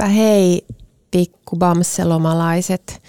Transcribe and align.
Heipä 0.00 0.12
hei, 0.12 0.66
pikkubamselomalaiset. 1.10 3.02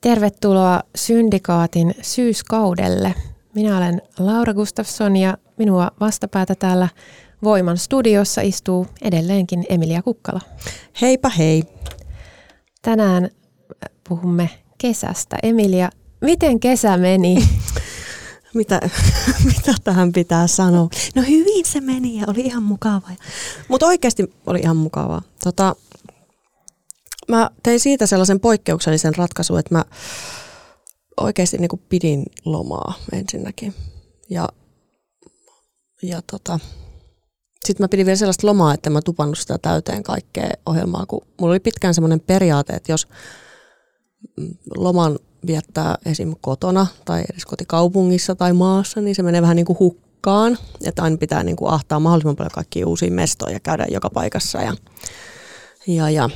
Tervetuloa 0.00 0.82
Syndikaatin 0.96 1.94
syyskaudelle. 2.02 3.14
Minä 3.54 3.76
olen 3.76 4.02
Laura 4.18 4.54
Gustafsson 4.54 5.16
ja 5.16 5.38
minua 5.58 5.90
vastapäätä 6.00 6.54
täällä 6.54 6.88
Voiman 7.44 7.78
studiossa 7.78 8.40
istuu 8.40 8.86
edelleenkin 9.02 9.64
Emilia 9.68 10.02
Kukkala. 10.02 10.40
Heipä 11.00 11.28
hei. 11.28 11.64
Tänään 12.82 13.28
puhumme 14.08 14.50
kesästä. 14.78 15.36
Emilia, 15.42 15.90
miten 16.20 16.60
kesä 16.60 16.96
meni? 16.96 17.48
mitä, 18.54 18.80
mitä 19.54 19.74
tähän 19.84 20.12
pitää 20.12 20.46
sanoa? 20.46 20.88
No 21.14 21.22
hyvin 21.22 21.64
se 21.64 21.80
meni 21.80 22.20
ja 22.20 22.24
oli 22.26 22.40
ihan 22.40 22.62
mukavaa. 22.62 23.16
Mutta 23.68 23.86
oikeasti 23.86 24.32
oli 24.46 24.60
ihan 24.60 24.76
mukavaa. 24.76 25.22
Tota, 25.44 25.76
mä 27.28 27.50
tein 27.62 27.80
siitä 27.80 28.06
sellaisen 28.06 28.40
poikkeuksellisen 28.40 29.14
ratkaisun, 29.14 29.58
että 29.58 29.74
mä 29.74 29.84
oikeasti 31.20 31.58
niin 31.58 31.82
pidin 31.88 32.24
lomaa 32.44 32.94
ensinnäkin. 33.12 33.74
Ja, 34.30 34.48
ja 36.02 36.22
tota, 36.30 36.58
sitten 37.64 37.84
mä 37.84 37.88
pidin 37.88 38.06
vielä 38.06 38.16
sellaista 38.16 38.46
lomaa, 38.46 38.74
että 38.74 38.90
mä 38.90 39.02
tupannut 39.02 39.38
sitä 39.38 39.58
täyteen 39.58 40.02
kaikkea 40.02 40.50
ohjelmaa, 40.66 41.06
kun 41.06 41.26
mulla 41.40 41.52
oli 41.52 41.60
pitkään 41.60 41.94
semmoinen 41.94 42.20
periaate, 42.20 42.72
että 42.72 42.92
jos 42.92 43.08
loman 44.76 45.18
viettää 45.46 45.94
esim. 46.06 46.34
kotona 46.40 46.86
tai 47.04 47.24
edes 47.32 47.46
kotikaupungissa 47.46 48.34
tai 48.34 48.52
maassa, 48.52 49.00
niin 49.00 49.14
se 49.14 49.22
menee 49.22 49.42
vähän 49.42 49.56
niin 49.56 49.66
kuin 49.66 49.78
hukkaan. 49.78 50.58
Että 50.84 51.02
aina 51.02 51.16
pitää 51.16 51.42
niin 51.42 51.56
kuin 51.56 51.72
ahtaa 51.72 52.00
mahdollisimman 52.00 52.36
paljon 52.36 52.50
kaikkia 52.50 52.86
uusia 52.86 53.10
mestoja 53.10 53.52
ja 53.52 53.60
käydä 53.60 53.86
joka 53.90 54.10
paikassa 54.10 54.62
ja, 54.62 54.74
ja, 55.86 56.10
ja 56.10 56.30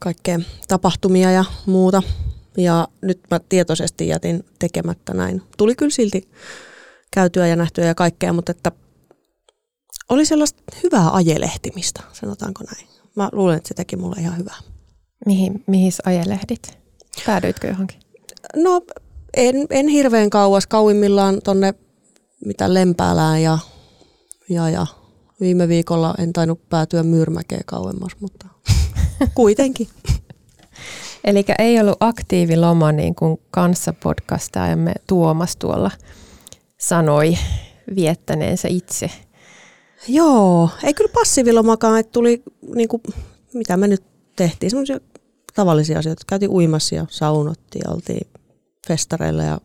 kaikkea 0.00 0.40
tapahtumia 0.68 1.30
ja 1.30 1.44
muuta. 1.66 2.02
Ja 2.56 2.88
nyt 3.02 3.20
mä 3.30 3.40
tietoisesti 3.48 4.08
jätin 4.08 4.44
tekemättä 4.58 5.14
näin. 5.14 5.42
Tuli 5.56 5.74
kyllä 5.76 5.90
silti 5.90 6.28
käytyä 7.10 7.46
ja 7.46 7.56
nähtyä 7.56 7.86
ja 7.86 7.94
kaikkea, 7.94 8.32
mutta 8.32 8.52
että 8.52 8.72
oli 10.08 10.26
sellaista 10.26 10.62
hyvää 10.82 11.10
ajelehtimistä, 11.10 12.02
sanotaanko 12.12 12.64
näin. 12.64 12.88
Mä 13.16 13.28
luulen, 13.32 13.56
että 13.56 13.68
se 13.68 13.74
teki 13.74 13.96
mulle 13.96 14.16
ihan 14.20 14.38
hyvää. 14.38 14.56
Mihin, 15.26 15.64
mihin 15.66 15.92
ajelehdit? 16.04 16.78
Päädyitkö 17.26 17.68
johonkin? 17.68 18.00
No 18.56 18.82
en, 19.36 19.66
en 19.70 19.88
hirveän 19.88 20.30
kauas, 20.30 20.66
kauimmillaan 20.66 21.40
tonne 21.44 21.74
mitä 22.44 22.74
Lempäälään 22.74 23.42
ja, 23.42 23.58
ja, 24.48 24.70
ja 24.70 24.86
viime 25.40 25.68
viikolla 25.68 26.14
en 26.18 26.32
tainnut 26.32 26.68
päätyä 26.68 27.02
Myyrmäkeen 27.02 27.64
kauemmas, 27.66 28.12
mutta 28.20 28.46
kuitenkin. 29.34 29.88
Eli 31.24 31.44
ei 31.58 31.80
ollut 31.80 31.96
aktiiviloma 32.00 32.92
niin 32.92 33.14
kuin 33.14 33.40
kanssapodcastaajamme 33.50 34.92
Tuomas 35.06 35.56
tuolla 35.56 35.90
sanoi 36.78 37.38
viettäneensä 37.94 38.68
itse. 38.68 39.10
Joo, 40.08 40.70
ei 40.84 40.94
kyllä 40.94 41.12
passiivilomakaan, 41.14 42.00
että 42.00 42.12
tuli 42.12 42.42
niin 42.74 42.88
kuin, 42.88 43.02
mitä 43.54 43.76
me 43.76 43.88
nyt 43.88 44.02
tehtiin, 44.36 44.70
semmoisia 44.70 45.00
tavallisia 45.54 45.98
asioita. 45.98 46.24
Käytiin 46.26 46.50
uimassa 46.50 46.94
ja 46.94 47.06
saunottiin 47.10 47.82
ja 47.84 47.94
oltiin 47.94 48.30
festareilla 48.88 49.42
ja 49.42 49.60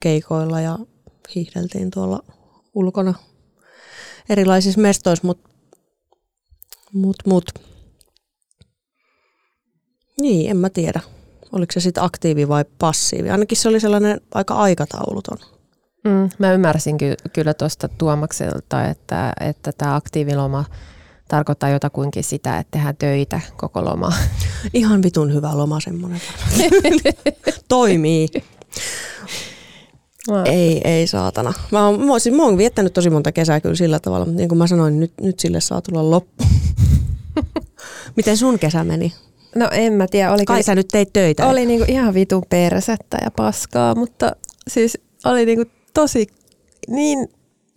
keikoilla 0.00 0.60
ja 0.60 0.78
hiihdeltiin 1.34 1.90
tuolla 1.90 2.24
ulkona 2.74 3.14
erilaisissa 4.28 4.80
mestoissa, 4.80 5.26
mutta 5.26 5.48
mut, 6.92 7.16
mut. 7.26 7.71
Niin, 10.22 10.50
en 10.50 10.56
mä 10.56 10.70
tiedä. 10.70 11.00
Oliko 11.52 11.72
se 11.72 11.80
sitten 11.80 12.04
aktiivi 12.04 12.48
vai 12.48 12.64
passiivi? 12.78 13.30
Ainakin 13.30 13.58
se 13.58 13.68
oli 13.68 13.80
sellainen 13.80 14.20
aika 14.34 14.54
aikatauluton. 14.54 15.38
Mm, 16.04 16.30
mä 16.38 16.52
ymmärsin 16.52 16.98
ky- 16.98 17.16
kyllä 17.32 17.54
tuosta 17.54 17.88
Tuomakselta, 17.88 18.84
että, 18.84 19.32
että 19.40 19.72
tämä 19.72 19.94
aktiiviloma– 19.94 20.64
tarkoittaa 21.32 21.68
jotakuinkin 21.68 22.24
sitä, 22.24 22.58
että 22.58 22.70
tehdään 22.70 22.96
töitä 22.96 23.40
koko 23.56 23.84
loma. 23.84 24.12
Ihan 24.74 25.02
vitun 25.02 25.34
hyvä 25.34 25.56
loma 25.56 25.80
semmoinen. 25.80 26.20
Toimii. 27.68 28.28
Mä... 30.30 30.42
Ei, 30.44 30.80
ei 30.84 31.06
saatana. 31.06 31.52
Mä 31.70 31.86
oon, 31.86 32.06
mä, 32.06 32.18
siis 32.18 32.36
mä 32.36 32.42
oon 32.42 32.58
viettänyt 32.58 32.92
tosi 32.92 33.10
monta 33.10 33.32
kesää 33.32 33.60
kyllä 33.60 33.74
sillä 33.74 34.00
tavalla, 34.00 34.24
mutta 34.24 34.36
niin 34.36 34.48
kuin 34.48 34.58
mä 34.58 34.66
sanoin, 34.66 35.00
nyt, 35.00 35.12
nyt 35.20 35.38
sille 35.38 35.60
saa 35.60 35.80
tulla 35.80 36.10
loppu. 36.10 36.44
Miten 38.16 38.36
sun 38.36 38.58
kesä 38.58 38.84
meni? 38.84 39.12
No 39.56 39.68
en 39.72 39.92
mä 39.92 40.06
tiedä. 40.10 40.32
Oli 40.32 40.44
Kai 40.44 40.56
kyllä, 40.56 40.62
sä 40.62 40.74
nyt 40.74 40.88
teit 40.88 41.12
töitä. 41.12 41.46
Oli 41.46 41.66
niinku 41.66 41.84
ihan 41.88 42.14
vitun 42.14 42.42
persettä 42.50 43.18
ja 43.24 43.30
paskaa, 43.30 43.94
mutta 43.94 44.32
siis 44.68 44.98
oli 45.24 45.46
niinku 45.46 45.64
tosi 45.94 46.26
niin 46.88 47.28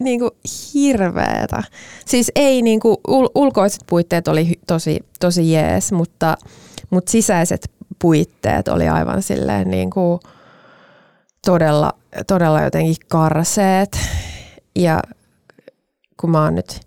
niin 0.01 0.19
kuin 0.19 0.31
hirveetä. 0.73 1.63
Siis 2.05 2.31
ei 2.35 2.61
niin 2.61 2.79
kuin, 2.79 2.97
ul- 3.07 3.31
ulkoiset 3.35 3.81
puitteet 3.89 4.27
oli 4.27 4.51
tosi, 4.67 4.99
tosi 5.19 5.51
jees, 5.51 5.91
mutta, 5.91 6.37
mutta 6.89 7.11
sisäiset 7.11 7.71
puitteet 8.01 8.67
oli 8.67 8.87
aivan 8.87 9.23
silleen 9.23 9.71
niin 9.71 9.89
kuin 9.89 10.19
todella, 11.45 11.93
todella 12.27 12.61
jotenkin 12.61 12.95
karseet. 13.09 13.97
Ja 14.75 14.99
kun 16.17 16.29
mä 16.31 16.43
oon 16.43 16.55
nyt 16.55 16.79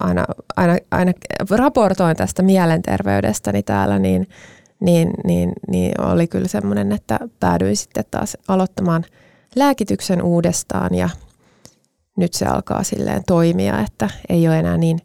aina, 0.00 0.24
aina, 0.56 0.76
aina 0.90 1.12
raportoin 1.50 2.16
tästä 2.16 2.42
mielenterveydestäni 2.42 3.62
täällä, 3.62 3.98
niin, 3.98 4.28
niin, 4.80 5.10
niin, 5.24 5.52
niin 5.68 6.00
oli 6.00 6.26
kyllä 6.26 6.48
semmoinen, 6.48 6.92
että 6.92 7.18
päädyin 7.40 7.76
sitten 7.76 8.04
taas 8.10 8.36
aloittamaan 8.48 9.04
lääkityksen 9.56 10.22
uudestaan 10.22 10.94
ja 10.94 11.08
nyt 12.16 12.34
se 12.34 12.46
alkaa 12.46 12.82
silleen 12.82 13.22
toimia, 13.26 13.80
että 13.80 14.10
ei 14.28 14.48
ole 14.48 14.58
enää 14.58 14.76
niin, 14.76 14.98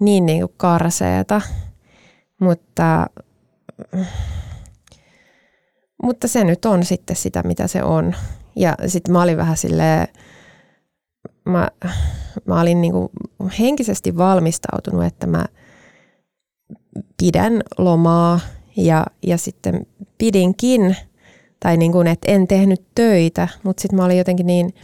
niin, 0.00 0.26
niin 0.26 0.40
kuin 0.40 0.54
karseeta. 0.56 1.40
Mutta, 2.40 3.06
mutta 6.02 6.28
se 6.28 6.44
nyt 6.44 6.64
on 6.64 6.84
sitten 6.84 7.16
sitä, 7.16 7.42
mitä 7.42 7.66
se 7.66 7.82
on. 7.82 8.14
Ja 8.56 8.74
sitten 8.86 9.12
mä 9.12 9.22
olin 9.22 9.36
vähän 9.36 9.56
silleen, 9.56 10.08
mä, 11.48 11.68
mä 12.44 12.60
olin 12.60 12.80
niin 12.80 12.92
kuin 12.92 13.08
henkisesti 13.58 14.16
valmistautunut, 14.16 15.04
että 15.04 15.26
mä 15.26 15.44
pidän 17.16 17.62
lomaa 17.78 18.40
ja, 18.76 19.06
ja 19.26 19.38
sitten 19.38 19.86
pidinkin, 20.18 20.96
tai 21.60 21.76
niin 21.76 21.92
kuin, 21.92 22.06
että 22.06 22.32
en 22.32 22.48
tehnyt 22.48 22.82
töitä, 22.94 23.48
mutta 23.62 23.80
sitten 23.80 23.96
mä 23.96 24.04
olin 24.04 24.18
jotenkin 24.18 24.46
niin, 24.46 24.74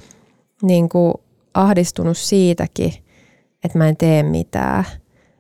niin 0.63 0.89
kuin 0.89 1.15
ahdistunut 1.55 2.19
siitäkin, 2.19 2.93
että 3.65 3.79
mä 3.79 3.89
en 3.89 3.97
tee 3.97 4.23
mitään, 4.23 4.85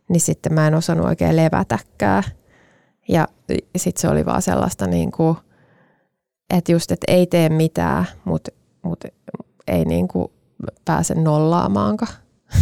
niin 0.09 0.21
sitten 0.21 0.55
mä 0.55 0.67
en 0.67 0.75
osannut 0.75 1.07
oikein 1.07 1.37
levätäkään. 1.37 2.23
Ja 3.09 3.29
sitten 3.77 4.01
se 4.01 4.09
oli 4.09 4.27
vaan 4.27 4.43
sellaista, 4.43 4.87
niin 4.87 5.13
kuin, 5.13 5.37
että 6.51 6.73
just, 6.73 6.93
että 6.93 7.13
ei 7.13 7.27
tee 7.27 7.49
mitään, 7.49 8.05
mutta 8.25 8.51
mut 8.83 9.05
ei 9.67 9.85
niin 9.85 10.09
kuin 10.09 10.29
pääse 10.85 11.15
nollaamaankaan. 11.15 12.13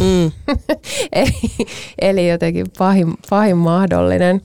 Mm. 0.00 0.32
eli, 1.12 1.32
eli 2.00 2.28
jotenkin 2.28 2.66
pahin, 2.78 3.14
pahin 3.30 3.56
mahdollinen. 3.56 4.40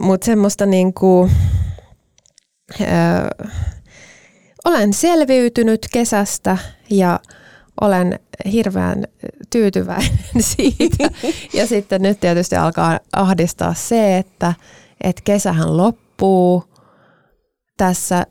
Mutta 0.00 0.24
semmoista 0.24 0.66
niin 0.66 0.94
kuin, 0.94 1.30
olen 4.64 4.92
selviytynyt 4.92 5.86
kesästä 5.92 6.58
ja 6.90 7.20
olen 7.80 8.18
hirveän 8.52 9.04
tyytyväinen 9.50 10.18
siitä. 10.40 11.10
Ja 11.54 11.66
sitten 11.66 12.02
nyt 12.02 12.20
tietysti 12.20 12.56
alkaa 12.56 13.00
ahdistaa 13.12 13.74
se, 13.74 14.18
että, 14.18 14.54
että 15.00 15.22
kesähän 15.24 15.76
loppuu 15.76 16.64
tässä, 17.76 18.26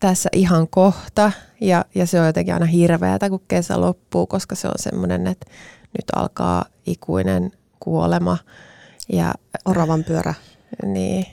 tässä 0.00 0.28
ihan 0.32 0.68
kohta. 0.68 1.32
Ja, 1.60 1.84
ja 1.94 2.06
se 2.06 2.20
on 2.20 2.26
jotenkin 2.26 2.54
aina 2.54 2.66
hirveätä, 2.66 3.30
kun 3.30 3.42
kesä 3.48 3.80
loppuu, 3.80 4.26
koska 4.26 4.54
se 4.54 4.68
on 4.68 4.74
semmoinen, 4.76 5.26
että 5.26 5.46
nyt 5.98 6.04
alkaa 6.16 6.64
ikuinen 6.86 7.52
kuolema. 7.80 8.38
Ja, 9.12 9.34
Oravan 9.64 10.04
pyörä. 10.04 10.34
Niin. 10.84 11.26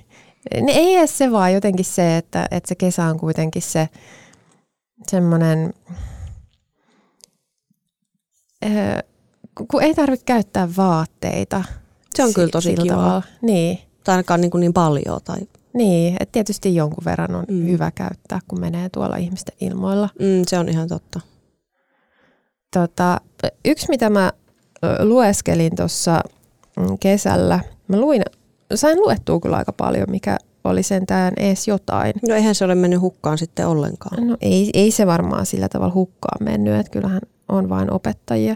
Ei 0.52 0.96
edes 0.96 1.18
se 1.18 1.32
vaan 1.32 1.54
jotenkin 1.54 1.86
se, 1.86 2.18
että, 2.18 2.48
että 2.52 2.68
se 2.68 2.76
kesä 2.76 3.06
on 3.06 3.20
kuitenkin 3.20 3.62
se 3.62 3.90
semmoinen 5.08 5.74
kun 9.72 9.84
ei 9.84 9.96
tarvitse 9.96 10.26
käyttää 10.26 10.70
vaatteita. 10.78 11.64
Se 12.16 12.24
on 12.24 12.34
kyllä 12.34 12.50
tosi 12.50 12.76
kiva. 12.76 13.22
Niin. 13.42 13.80
Tai 14.04 14.14
ainakaan 14.14 14.42
niin, 14.42 14.52
kuin 14.52 14.60
niin 14.62 14.74
paljon. 14.74 15.20
Tai... 15.24 15.38
Niin, 15.78 16.18
että 16.20 16.32
tietysti 16.32 16.76
jonkun 16.76 17.06
verran 17.06 17.36
on 17.36 17.46
mm. 17.50 17.66
hyvä 17.66 17.92
käyttää, 17.92 18.40
kun 18.48 18.60
menee 18.60 18.90
tuolla 18.90 19.16
ihmisten 19.16 19.56
ilmoilla. 19.62 20.10
Mm, 20.20 20.44
se 20.48 20.60
on 20.60 20.70
ihan 20.70 20.88
totta. 20.88 21.20
Tota, 22.74 23.22
yksi, 23.66 23.90
mitä 23.90 24.10
mä 24.10 24.32
lueskelin 25.00 25.76
tuossa 25.76 26.22
mm, 26.78 26.98
kesällä, 27.00 27.60
mä 27.88 28.00
luin, 28.00 28.22
sain 28.76 29.00
luettua 29.00 29.40
kyllä 29.40 29.58
aika 29.58 29.74
paljon, 29.74 30.06
mikä 30.10 30.38
oli 30.64 30.84
sentään 30.84 31.34
ees 31.38 31.68
jotain. 31.68 32.14
No 32.28 32.36
eihän 32.36 32.56
se 32.56 32.66
ole 32.66 32.76
mennyt 32.76 33.02
hukkaan 33.02 33.38
sitten 33.38 33.68
ollenkaan. 33.68 34.28
No 34.28 34.38
ei, 34.42 34.70
ei 34.74 34.92
se 34.92 35.08
varmaan 35.08 35.46
sillä 35.46 35.70
tavalla 35.70 35.94
hukkaan 35.94 36.44
mennyt, 36.44 36.76
että 36.76 36.92
kyllähän 36.92 37.22
on 37.50 37.70
vain 37.70 37.94
opettajia. 37.94 38.56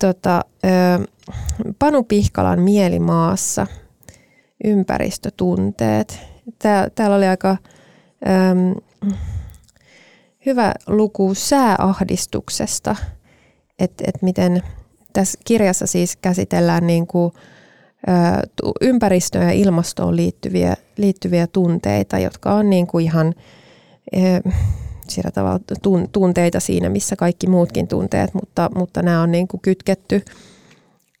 Tota, 0.00 0.44
Panu 1.78 2.02
Pihkalan 2.02 2.60
Mielimaassa, 2.60 3.66
ympäristötunteet. 4.64 6.35
Tää, 6.58 6.90
täällä 6.94 7.16
oli 7.16 7.26
aika 7.26 7.50
äm, 7.50 8.74
hyvä 10.46 10.74
luku 10.86 11.34
sääahdistuksesta, 11.34 12.96
että 13.78 14.04
et 14.06 14.22
miten 14.22 14.62
tässä 15.12 15.38
kirjassa 15.44 15.86
siis 15.86 16.16
käsitellään 16.16 16.86
niin 16.86 17.06
kuin, 17.06 17.32
ä, 18.08 18.42
ympäristöön 18.80 19.46
ja 19.46 19.52
ilmastoon 19.52 20.16
liittyviä, 20.16 20.76
liittyviä 20.96 21.46
tunteita, 21.46 22.18
jotka 22.18 22.54
on 22.54 22.70
niin 22.70 22.86
kuin 22.86 23.04
ihan 23.04 23.34
ä, 24.16 25.30
tavalla 25.34 25.60
tunteita 26.12 26.60
siinä, 26.60 26.88
missä 26.88 27.16
kaikki 27.16 27.46
muutkin 27.46 27.88
tunteet, 27.88 28.34
mutta, 28.34 28.70
mutta 28.74 29.02
nämä 29.02 29.22
on 29.22 29.32
niin 29.32 29.48
kuin 29.48 29.60
kytketty 29.60 30.22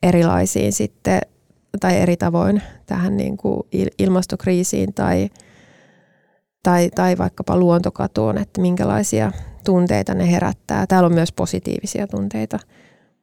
erilaisiin 0.02 0.72
sitten 0.72 1.20
tai 1.80 1.96
eri 1.96 2.16
tavoin 2.16 2.62
tähän 2.86 3.16
niin 3.16 3.36
kuin 3.36 3.60
ilmastokriisiin 3.98 4.94
tai, 4.94 5.30
tai, 6.62 6.90
tai 6.94 7.18
vaikkapa 7.18 7.56
luontokatoon, 7.56 8.38
että 8.38 8.60
minkälaisia 8.60 9.32
tunteita 9.64 10.14
ne 10.14 10.30
herättää. 10.30 10.86
Täällä 10.86 11.06
on 11.06 11.14
myös 11.14 11.32
positiivisia 11.32 12.06
tunteita 12.06 12.58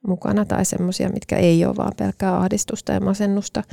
mukana 0.08 0.46
tai 0.46 0.66
semmoisia, 0.66 1.10
mitkä 1.10 1.38
ei 1.38 1.66
ole 1.66 1.76
vaan 1.78 1.94
pelkkää 1.98 2.38
ahdistusta 2.38 2.92
ja 2.92 3.00
masennusta. 3.00 3.64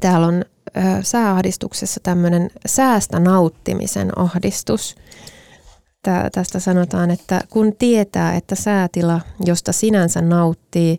Täällä 0.00 0.26
on 0.26 0.44
sääahdistuksessa 1.02 2.00
tämmöinen 2.02 2.50
säästä 2.66 3.20
nauttimisen 3.20 4.18
ahdistus. 4.18 4.96
Tästä 6.32 6.60
sanotaan, 6.60 7.10
että 7.10 7.40
kun 7.50 7.76
tietää, 7.76 8.34
että 8.34 8.54
säätila, 8.54 9.20
josta 9.46 9.72
sinänsä 9.72 10.20
nauttii, 10.20 10.96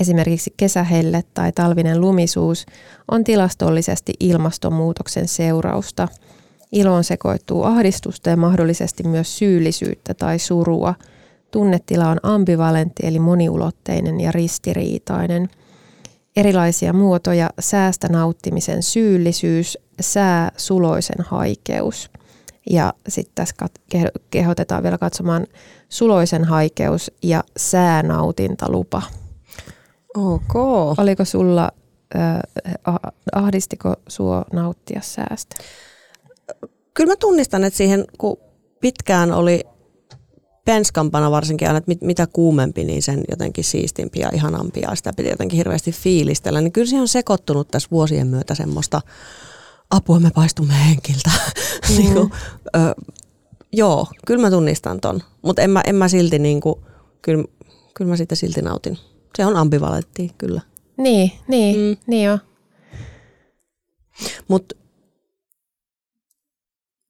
esimerkiksi 0.00 0.54
kesähelle 0.56 1.24
tai 1.34 1.52
talvinen 1.52 2.00
lumisuus, 2.00 2.66
on 3.10 3.24
tilastollisesti 3.24 4.12
ilmastonmuutoksen 4.20 5.28
seurausta. 5.28 6.08
Iloon 6.72 7.04
sekoittuu 7.04 7.62
ahdistusta 7.62 8.30
ja 8.30 8.36
mahdollisesti 8.36 9.02
myös 9.02 9.38
syyllisyyttä 9.38 10.14
tai 10.14 10.38
surua. 10.38 10.94
Tunnetila 11.50 12.08
on 12.08 12.18
ambivalentti 12.22 13.06
eli 13.06 13.18
moniulotteinen 13.18 14.20
ja 14.20 14.32
ristiriitainen– 14.32 15.48
erilaisia 16.36 16.92
muotoja 16.92 17.50
säästä 17.60 18.08
nauttimisen 18.08 18.82
syyllisyys, 18.82 19.78
sää, 20.00 20.52
suloisen 20.56 21.24
haikeus. 21.24 22.10
Ja 22.70 22.94
sitten 23.08 23.34
tässä 23.34 23.54
kehotetaan 24.30 24.82
vielä 24.82 24.98
katsomaan 24.98 25.46
suloisen 25.88 26.44
haikeus 26.44 27.10
ja 27.22 27.44
säänautintalupa. 27.56 29.02
Ok. 30.16 30.54
Oliko 30.98 31.24
sulla, 31.24 31.70
äh, 32.16 32.40
ahdistiko 33.32 33.94
suo 34.08 34.44
nauttia 34.52 35.00
säästä? 35.02 35.56
Kyllä 36.94 37.12
mä 37.12 37.16
tunnistan, 37.16 37.64
että 37.64 37.76
siihen 37.76 38.04
kun 38.18 38.36
pitkään 38.80 39.32
oli 39.32 39.60
penskampana 40.64 41.30
varsinkin 41.30 41.68
aina, 41.68 41.78
että 41.78 41.90
mit, 41.90 42.02
mitä 42.02 42.26
kuumempi, 42.26 42.84
niin 42.84 43.02
sen 43.02 43.24
jotenkin 43.30 43.64
siistimpi 43.64 44.20
ja 44.20 44.30
ihanampi 44.32 44.80
ja 44.80 44.94
sitä 44.94 45.12
piti 45.16 45.28
jotenkin 45.28 45.56
hirveästi 45.56 45.92
fiilistellä. 45.92 46.60
Niin 46.60 46.72
kyllä 46.72 46.86
siihen 46.86 47.00
on 47.00 47.08
sekoittunut 47.08 47.68
tässä 47.68 47.88
vuosien 47.90 48.26
myötä 48.26 48.54
semmoista 48.54 49.00
apua 49.90 50.20
me 50.20 50.30
paistumme 50.34 50.74
henkiltä. 50.88 51.30
Mm. 51.90 51.96
niin 51.96 52.12
kuin, 52.14 52.32
ö, 52.76 52.94
joo, 53.72 54.06
kyllä 54.26 54.40
mä 54.40 54.50
tunnistan 54.50 55.00
ton, 55.00 55.22
mutta 55.42 55.62
en 55.62 55.70
mä, 55.70 55.82
en 55.86 55.94
mä 55.94 56.08
silti 56.08 56.38
niin 56.38 56.60
kuin, 56.60 56.74
kyllä, 57.22 57.44
kyllä 57.94 58.08
mä 58.08 58.16
sitä 58.16 58.34
silti 58.34 58.62
nautin. 58.62 58.98
Se 59.36 59.46
on 59.46 59.56
ambivalentti, 59.56 60.30
kyllä. 60.38 60.60
Niin, 60.96 61.32
niin, 61.48 61.76
mm. 61.76 61.96
niin 62.06 62.24
joo. 62.24 62.38
Mutta 64.48 64.76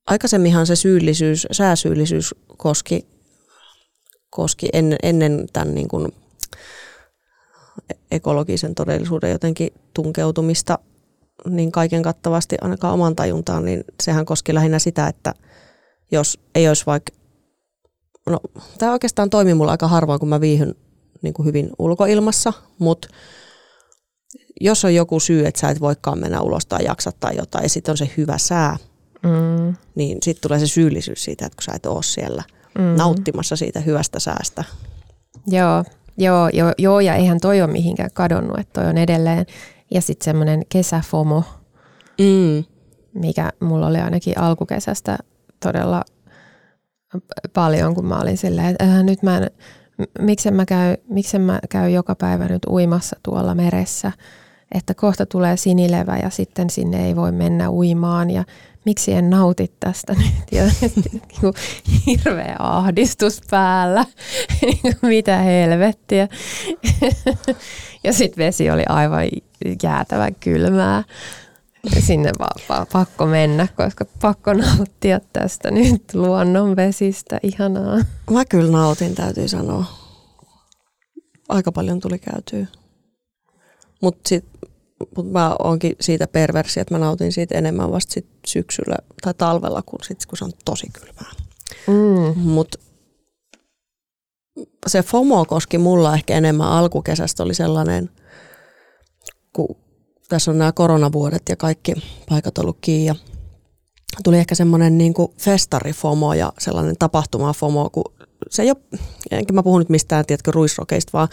aikaisemminhan 0.06 0.66
se 0.66 0.76
syyllisyys, 0.76 1.46
sääsyyllisyys 1.52 2.34
koski 2.56 3.06
koski 4.30 4.68
en, 4.72 4.96
ennen 5.02 5.46
tämän 5.52 5.74
niin 5.74 5.88
kuin 5.88 6.12
ekologisen 8.10 8.74
todellisuuden 8.74 9.30
jotenkin 9.30 9.70
tunkeutumista 9.94 10.78
niin 11.48 11.72
kaiken 11.72 12.02
kattavasti 12.02 12.56
ainakaan 12.60 12.94
oman 12.94 13.16
tajuntaan, 13.16 13.64
niin 13.64 13.84
sehän 14.02 14.26
koski 14.26 14.54
lähinnä 14.54 14.78
sitä, 14.78 15.06
että 15.08 15.34
jos 16.12 16.38
ei 16.54 16.68
olisi 16.68 16.86
vaikka, 16.86 17.12
no 18.26 18.40
tämä 18.78 18.92
oikeastaan 18.92 19.30
toimii 19.30 19.54
mulla 19.54 19.70
aika 19.70 19.88
harvoin, 19.88 20.20
kun 20.20 20.28
mä 20.28 20.40
viihyn 20.40 20.74
niin 21.22 21.34
kuin 21.34 21.46
hyvin 21.46 21.70
ulkoilmassa, 21.78 22.52
mutta 22.78 23.08
jos 24.60 24.84
on 24.84 24.94
joku 24.94 25.20
syy, 25.20 25.46
että 25.46 25.60
sä 25.60 25.68
et 25.68 25.80
voikaan 25.80 26.18
mennä 26.18 26.40
ulos 26.40 26.66
tai 26.66 26.84
jaksa 26.84 27.12
tai 27.20 27.36
jotain, 27.36 27.62
ja 27.62 27.68
sitten 27.68 27.92
on 27.92 27.96
se 27.96 28.10
hyvä 28.16 28.38
sää, 28.38 28.76
mm. 29.22 29.74
niin 29.94 30.18
sitten 30.22 30.42
tulee 30.42 30.58
se 30.58 30.66
syyllisyys 30.66 31.24
siitä, 31.24 31.46
että 31.46 31.56
kun 31.56 31.62
sä 31.64 31.72
et 31.76 31.86
ole 31.86 32.02
siellä– 32.02 32.42
mm. 32.78 32.96
nauttimassa 32.96 33.56
siitä 33.56 33.80
hyvästä 33.80 34.20
säästä. 34.20 34.64
Joo, 35.46 35.84
joo, 36.18 36.48
joo, 36.52 36.72
joo, 36.78 37.00
ja 37.00 37.14
eihän 37.14 37.40
toi 37.40 37.62
ole 37.62 37.72
mihinkään 37.72 38.10
kadonnut, 38.14 38.58
että 38.58 38.80
toi 38.80 38.90
on 38.90 38.98
edelleen. 38.98 39.46
Ja 39.90 40.00
sitten 40.00 40.24
semmoinen 40.24 40.62
kesäfomo, 40.68 41.44
mm. 42.18 42.64
mikä 43.14 43.52
mulla 43.60 43.86
oli 43.86 43.98
ainakin 43.98 44.38
alkukesästä 44.38 45.18
todella 45.62 46.04
paljon, 47.52 47.94
kun 47.94 48.06
mä 48.06 48.20
olin 48.20 48.36
silleen, 48.36 48.66
että 48.66 48.84
äh, 48.84 49.04
nyt 49.04 49.22
mä 49.22 49.36
en, 49.36 49.50
miksen 50.18 50.54
mä, 50.54 50.66
käy, 50.66 50.96
miksen 51.08 51.40
mä 51.40 51.60
käy 51.70 51.90
joka 51.90 52.14
päivä 52.14 52.48
nyt 52.48 52.66
uimassa 52.68 53.16
tuolla 53.22 53.54
meressä, 53.54 54.12
että 54.74 54.94
kohta 54.94 55.26
tulee 55.26 55.56
sinilevä 55.56 56.16
ja 56.16 56.30
sitten 56.30 56.70
sinne 56.70 57.06
ei 57.06 57.16
voi 57.16 57.32
mennä 57.32 57.70
uimaan 57.70 58.30
ja 58.30 58.44
miksi 58.84 59.12
en 59.12 59.30
nauti 59.30 59.72
tästä 59.80 60.12
nyt 60.22 60.52
ja 60.52 60.62
niinku 60.82 61.54
hirveä 62.06 62.56
ahdistus 62.58 63.40
päällä, 63.50 64.04
niinku 64.62 65.06
mitä 65.06 65.38
helvettiä. 65.38 66.28
ja 68.04 68.12
sitten 68.12 68.44
vesi 68.44 68.70
oli 68.70 68.82
aivan 68.88 69.28
jäätävän 69.82 70.34
kylmää. 70.34 71.04
Sinne 71.98 72.30
vaan, 72.38 72.60
vaan 72.68 72.86
pakko 72.92 73.26
mennä, 73.26 73.68
koska 73.76 74.04
pakko 74.20 74.52
nauttia 74.52 75.20
tästä 75.32 75.70
nyt 75.70 76.14
luonnon 76.14 76.76
vesistä. 76.76 77.40
Ihanaa. 77.42 77.98
Mä 78.30 78.44
kyllä 78.44 78.72
nautin, 78.72 79.14
täytyy 79.14 79.48
sanoa. 79.48 79.84
Aika 81.48 81.72
paljon 81.72 82.00
tuli 82.00 82.18
käytyä. 82.18 82.66
Mutta 84.02 84.30
mutta 85.16 85.32
mä 85.32 85.56
oonkin 85.58 85.96
siitä 86.00 86.26
perversi, 86.26 86.80
että 86.80 86.94
mä 86.94 86.98
nautin 86.98 87.32
siitä 87.32 87.58
enemmän 87.58 87.92
vasta 87.92 88.12
sit 88.12 88.26
syksyllä 88.46 88.96
tai 89.22 89.34
talvella, 89.34 89.82
kun, 89.82 89.98
sit, 90.02 90.26
kun 90.26 90.38
se 90.38 90.44
on 90.44 90.52
tosi 90.64 90.86
kylmää. 90.92 91.32
Mm. 91.86 92.40
Mutta 92.40 92.78
se 94.86 95.02
FOMO 95.02 95.44
koski 95.44 95.78
mulla 95.78 96.14
ehkä 96.14 96.34
enemmän 96.34 96.68
alkukesästä, 96.68 97.42
oli 97.42 97.54
sellainen, 97.54 98.10
kun 99.52 99.76
tässä 100.28 100.50
on 100.50 100.58
nämä 100.58 100.72
koronavuodet 100.72 101.42
ja 101.48 101.56
kaikki 101.56 101.92
paikat 102.28 102.58
ollut 102.58 102.78
kiinni 102.80 103.06
ja 103.06 103.14
tuli 104.24 104.38
ehkä 104.38 104.54
semmoinen 104.54 104.98
niin 104.98 105.14
festarifomo 105.38 106.34
ja 106.34 106.52
sellainen 106.58 106.96
tapahtuma-fomo, 106.98 107.90
kun 107.90 108.04
se 108.50 108.62
ei 108.62 108.70
ole, 108.70 109.00
enkä 109.30 109.52
mä 109.52 109.62
puhu 109.62 109.78
nyt 109.78 109.88
mistään, 109.88 110.26
tiedätkö, 110.26 110.50
ruisrokeista, 110.50 111.10
vaan, 111.12 111.28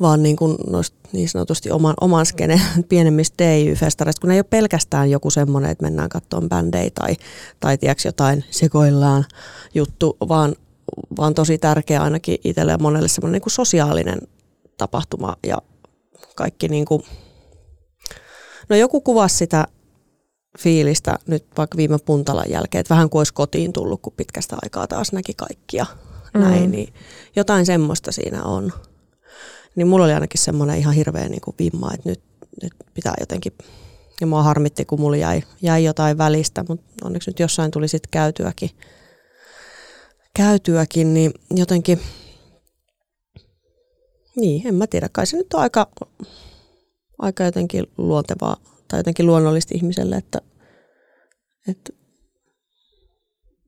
vaan 0.00 0.22
niin, 0.22 0.36
kuin 0.36 0.56
noista, 0.70 0.96
niin 1.12 1.28
sanotusti 1.28 1.70
oman, 1.70 1.94
oman 2.00 2.26
skene 2.26 2.60
pienemmistä 2.88 3.44
DIY-festareista, 3.44 4.20
kun 4.20 4.30
ei 4.30 4.38
ole 4.38 4.46
pelkästään 4.50 5.10
joku 5.10 5.30
semmoinen, 5.30 5.70
että 5.70 5.84
mennään 5.84 6.08
katsomaan 6.08 6.48
bändejä 6.48 6.90
tai, 6.94 7.16
tai 7.60 7.78
tiedätkö, 7.78 8.08
jotain 8.08 8.44
sekoillaan 8.50 9.24
juttu, 9.74 10.16
vaan, 10.28 10.54
vaan 11.16 11.34
tosi 11.34 11.58
tärkeä 11.58 12.02
ainakin 12.02 12.38
itselle 12.44 12.72
ja 12.72 12.78
monelle 12.78 13.08
semmoinen 13.08 13.32
niin 13.32 13.42
kuin 13.42 13.52
sosiaalinen 13.52 14.18
tapahtuma 14.78 15.36
ja 15.46 15.58
kaikki 16.36 16.68
niin 16.68 16.84
kuin, 16.84 17.02
no 18.68 18.76
joku 18.76 19.00
kuvasi 19.00 19.36
sitä 19.36 19.66
fiilistä 20.58 21.18
nyt 21.26 21.46
vaikka 21.56 21.76
viime 21.76 21.98
puntalan 21.98 22.50
jälkeen, 22.50 22.80
että 22.80 22.94
vähän 22.94 23.10
kuin 23.10 23.20
olisi 23.20 23.34
kotiin 23.34 23.72
tullut, 23.72 24.02
kun 24.02 24.12
pitkästä 24.16 24.56
aikaa 24.62 24.86
taas 24.86 25.12
näki 25.12 25.34
kaikkia 25.34 25.86
mm. 26.34 26.40
näin, 26.40 26.70
niin 26.70 26.94
jotain 27.36 27.66
semmoista 27.66 28.12
siinä 28.12 28.44
on. 28.44 28.72
Niin 29.76 29.88
mulla 29.88 30.04
oli 30.04 30.12
ainakin 30.12 30.40
semmoinen 30.40 30.78
ihan 30.78 30.94
hirveä 30.94 31.28
niin 31.28 31.40
kuin 31.40 31.54
vimma, 31.58 31.94
että 31.94 32.08
nyt, 32.08 32.20
nyt 32.62 32.72
pitää 32.94 33.14
jotenkin, 33.20 33.52
ja 34.20 34.26
mua 34.26 34.42
harmitti, 34.42 34.84
kun 34.84 35.00
mulla 35.00 35.16
jäi, 35.16 35.42
jäi 35.62 35.84
jotain 35.84 36.18
välistä, 36.18 36.64
mutta 36.68 36.86
onneksi 37.04 37.30
nyt 37.30 37.40
jossain 37.40 37.70
tuli 37.70 37.88
sitten 37.88 38.10
käytyäkin, 38.10 38.70
käytyäkin, 40.34 41.14
niin 41.14 41.32
jotenkin, 41.50 42.00
niin 44.36 44.66
en 44.66 44.74
mä 44.74 44.86
tiedä, 44.86 45.08
kai 45.12 45.26
se 45.26 45.36
nyt 45.36 45.54
on 45.54 45.60
aika, 45.60 45.86
aika 47.18 47.44
jotenkin 47.44 47.86
luontevaa 47.98 48.56
tai 48.88 49.00
jotenkin 49.00 49.26
luonnollista 49.26 49.74
ihmiselle, 49.74 50.16
että, 50.16 50.38
että 51.68 51.92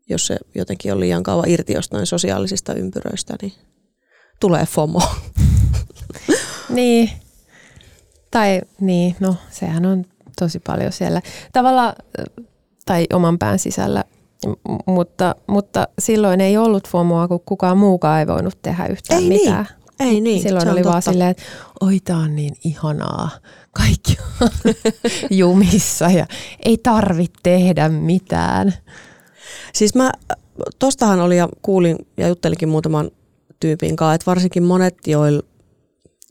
jos 0.08 0.26
se 0.26 0.36
jotenkin 0.54 0.92
on 0.92 1.00
liian 1.00 1.22
kauan 1.22 1.48
irti 1.48 1.72
jostain 1.72 2.06
sosiaalisista 2.06 2.74
ympyröistä, 2.74 3.36
niin 3.42 3.52
tulee 4.40 4.66
FOMO. 4.66 5.02
niin, 6.68 7.10
tai 8.30 8.60
niin, 8.80 9.16
no 9.20 9.36
sehän 9.50 9.86
on 9.86 10.04
tosi 10.38 10.60
paljon 10.66 10.92
siellä 10.92 11.22
tavalla 11.52 11.94
tai 12.84 13.06
oman 13.12 13.38
pään 13.38 13.58
sisällä, 13.58 14.04
mutta, 14.86 15.34
mutta 15.46 15.88
silloin 15.98 16.40
ei 16.40 16.56
ollut 16.56 16.88
FOMOa, 16.88 17.28
kun 17.28 17.40
kukaan 17.40 17.78
muukaan 17.78 18.20
ei 18.20 18.26
voinut 18.26 18.58
tehdä 18.62 18.86
yhtään 18.86 19.22
ei 19.22 19.28
mitään. 19.28 19.64
Niin. 19.64 19.87
Ei 20.00 20.20
niin, 20.20 20.42
Silloin 20.42 20.68
oli 20.68 20.84
vaan 20.84 21.02
silleen, 21.02 21.30
että 21.30 21.42
oi 21.80 22.00
tää 22.04 22.16
on 22.16 22.36
niin 22.36 22.54
ihanaa, 22.64 23.30
kaikki 23.72 24.16
on 24.40 24.74
jumissa 25.30 26.10
ja 26.10 26.26
ei 26.64 26.78
tarvitse 26.78 27.40
tehdä 27.42 27.88
mitään. 27.88 28.74
Siis 29.74 29.94
mä, 29.94 30.12
tostahan 30.78 31.20
oli 31.20 31.36
ja 31.36 31.48
kuulin 31.62 31.96
ja 32.16 32.28
juttelinkin 32.28 32.68
muutaman 32.68 33.10
tyypin 33.60 33.96
kanssa, 33.96 34.14
että 34.14 34.26
varsinkin 34.26 34.62
monet, 34.62 35.06
joilla 35.06 35.42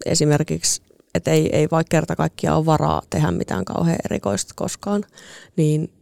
esimerkiksi, 0.06 0.82
että 1.16 1.32
ei, 1.32 1.56
ei 1.56 1.68
vaikka 1.72 1.90
kerta 1.90 2.16
kaikkiaan 2.16 2.58
ole 2.58 2.66
varaa 2.66 3.02
tehdä 3.10 3.32
mitään 3.32 3.66
kauhean 3.66 4.00
erikoista 4.06 4.54
koskaan, 4.56 5.04
niin, 5.56 5.94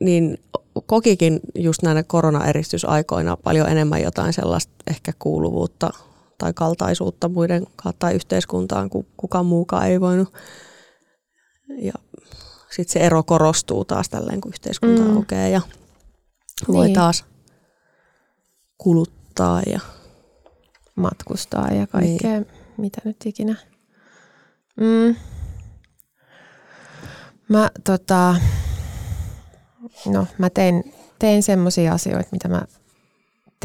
niin 0.00 0.38
kokikin 0.86 1.40
just 1.54 1.82
näinä 1.82 2.02
koronaeristysaikoina 2.02 3.36
paljon 3.36 3.68
enemmän 3.68 4.02
jotain 4.02 4.32
sellaista 4.32 4.72
ehkä 4.86 5.12
kuuluvuutta 5.18 5.90
tai 6.38 6.52
kaltaisuutta 6.52 7.28
muiden 7.28 7.66
tai 7.98 8.14
yhteiskuntaan, 8.14 8.90
kun 8.90 9.06
kukaan 9.16 9.46
muukaan 9.46 9.86
ei 9.86 10.00
voinut. 10.00 10.34
Ja 11.78 11.92
sitten 12.76 12.92
se 12.92 12.98
ero 12.98 13.22
korostuu 13.22 13.84
taas 13.84 14.08
tälleen, 14.08 14.40
kun 14.40 14.52
yhteiskunta 14.52 15.02
mm. 15.02 15.16
aukeaa 15.16 15.48
ja 15.48 15.60
voi 16.68 16.86
niin. 16.86 16.94
taas 16.94 17.24
kuluttaa 18.78 19.62
ja 19.66 19.80
matkustaa 20.96 21.68
ja 21.72 21.86
kaikkea, 21.86 22.30
niin. 22.30 22.46
mitä 22.76 23.00
nyt 23.04 23.16
ikinä. 23.26 23.56
Mm. 24.76 25.16
Mä, 27.48 27.70
tota, 27.84 28.36
no, 30.06 30.26
mä 30.38 30.50
tein, 30.50 30.94
tein 31.18 31.42
semmoisia 31.42 31.92
asioita, 31.92 32.28
mitä 32.32 32.48
mä 32.48 32.62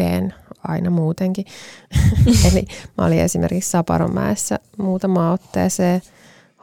teen 0.01 0.33
aina 0.67 0.89
muutenkin. 0.89 1.45
Eli 2.51 2.65
mä 2.97 3.05
olin 3.05 3.19
esimerkiksi 3.19 3.69
Saparonmäessä 3.69 4.59
muutama 4.77 5.31
otteeseen 5.31 6.01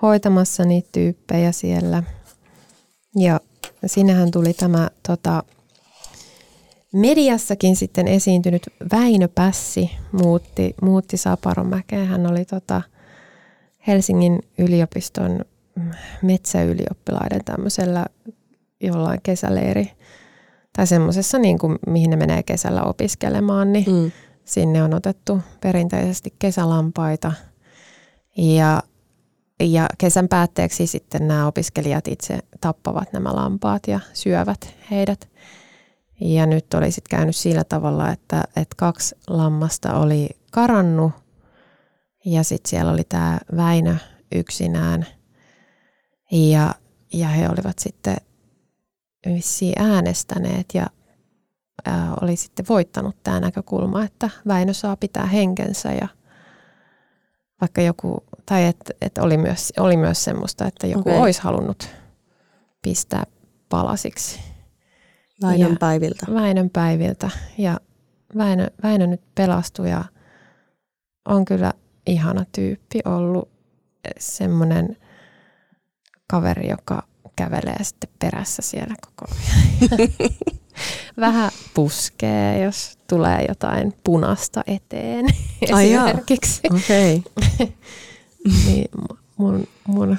hoitamassa 0.03 0.65
niitä 0.65 0.89
tyyppejä 0.93 1.53
siellä. 1.53 2.03
Ja 3.17 3.41
sinnehän 3.87 4.31
tuli 4.31 4.53
tämä 4.53 4.91
tota, 5.09 5.43
mediassakin 6.93 7.77
sitten 7.77 8.09
esiintynyt 8.09 8.63
Väinö 8.93 9.29
Pässi 9.35 9.91
muutti, 10.13 10.75
muutti 10.83 11.17
Saparonmäkeen. 11.17 12.07
Hän 12.07 12.27
oli 12.27 12.45
tota 12.45 12.83
Helsingin 13.87 14.43
yliopiston 14.59 15.45
metsäylioppilaiden 16.23 17.45
tämmöisellä 17.45 18.07
jollain 18.81 19.21
kesäleiri 19.23 19.91
tai 20.79 20.87
semmoisessa, 20.87 21.39
niin 21.39 21.59
kuin, 21.59 21.79
mihin 21.87 22.11
ne 22.11 22.17
menee 22.17 22.43
kesällä 22.43 22.83
opiskelemaan, 22.83 23.73
niin 23.73 23.91
mm. 23.91 24.13
sinne 24.45 24.83
on 24.83 24.95
otettu 24.95 25.41
perinteisesti 25.61 26.35
kesälampaita. 26.39 27.33
Ja, 28.37 28.83
ja 29.61 29.89
kesän 29.99 30.29
päätteeksi 30.29 30.87
sitten 30.87 31.29
nämä 31.29 31.47
opiskelijat 31.47 32.09
itse 32.09 32.39
tappavat 32.61 33.13
nämä 33.13 33.35
lampaat 33.35 33.83
ja 33.89 34.01
syövät 34.13 34.75
heidät. 34.91 35.29
Ja 36.21 36.47
nyt 36.47 36.75
oli 36.75 36.91
sitten 36.91 37.19
käynyt 37.19 37.37
sillä 37.37 37.65
tavalla, 37.65 38.11
että, 38.11 38.45
että 38.49 38.75
kaksi 38.77 39.15
lammasta 39.29 39.95
oli 39.95 40.29
karannut 40.53 41.13
ja 42.25 42.43
sitten 42.43 42.71
siellä 42.71 42.93
oli 42.93 43.05
tämä 43.05 43.39
Väinö 43.57 43.97
yksinään. 44.35 45.07
Ja, 46.33 46.75
ja 47.13 47.29
he 47.29 47.49
olivat 47.49 47.79
sitten 47.79 48.17
vissiin 49.35 49.83
äänestäneet 49.83 50.67
ja 50.75 50.87
ää, 51.85 52.15
oli 52.21 52.37
sitten 52.37 52.67
voittanut 52.69 53.17
tämä 53.23 53.41
näkökulma, 53.41 54.05
että 54.05 54.31
Väinö 54.47 54.73
saa 54.73 54.97
pitää 54.97 55.27
henkensä 55.27 55.93
ja 55.93 56.09
vaikka 57.61 57.81
joku, 57.81 58.25
tai 58.47 58.65
että 58.65 58.95
et 59.01 59.19
oli, 59.19 59.37
myös, 59.37 59.73
oli 59.79 59.97
myös 59.97 60.25
semmoista, 60.25 60.67
että 60.67 60.87
joku 60.87 61.11
okay. 61.11 61.23
olisi 61.23 61.43
halunnut 61.43 61.89
pistää 62.83 63.25
palasiksi. 63.69 64.41
Väinön 65.43 65.77
päiviltä. 65.79 66.27
Väinön 66.35 66.71
päiviltä 66.71 67.31
ja 67.59 67.81
Väinö, 68.37 68.67
Väinö 68.83 69.07
nyt 69.07 69.23
pelastui 69.35 69.91
ja 69.91 70.05
on 71.29 71.45
kyllä 71.45 71.73
ihana 72.07 72.45
tyyppi 72.53 73.01
ollut 73.05 73.49
semmoinen 74.19 74.97
kaveri, 76.27 76.69
joka 76.69 77.03
kävelee 77.39 77.85
sitten 77.85 78.11
perässä 78.19 78.63
siellä 78.63 78.95
koko 79.07 79.33
ajan. 79.33 80.09
Vähän 81.21 81.51
puskee, 81.75 82.63
jos 82.65 82.99
tulee 83.09 83.45
jotain 83.49 83.95
punasta 84.05 84.63
eteen 84.67 85.27
Ai 85.73 85.93
esimerkiksi. 85.93 86.61
Okay. 86.67 87.23
niin 88.67 88.89
mun, 89.37 89.67
mun, 89.87 90.17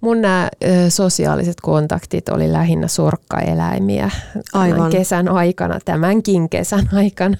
mun 0.00 0.20
nämä 0.20 0.48
sosiaaliset 0.88 1.60
kontaktit 1.60 2.28
oli 2.28 2.52
lähinnä 2.52 2.88
sorkkaeläimiä 2.88 4.10
Aivan. 4.52 4.90
kesän 4.90 5.28
aikana, 5.28 5.78
tämänkin 5.84 6.48
kesän 6.48 6.88
aikana. 6.92 7.38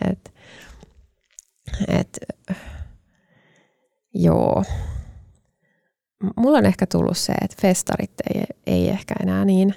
et, 0.10 0.32
et, 1.88 2.18
joo 4.14 4.64
mulla 6.36 6.58
on 6.58 6.66
ehkä 6.66 6.86
tullut 6.86 7.18
se, 7.18 7.32
että 7.32 7.56
festarit 7.62 8.12
ei, 8.34 8.44
ei 8.66 8.88
ehkä 8.88 9.14
enää 9.22 9.44
niin 9.44 9.74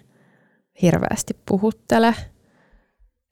hirveästi 0.82 1.38
puhuttele. 1.46 2.16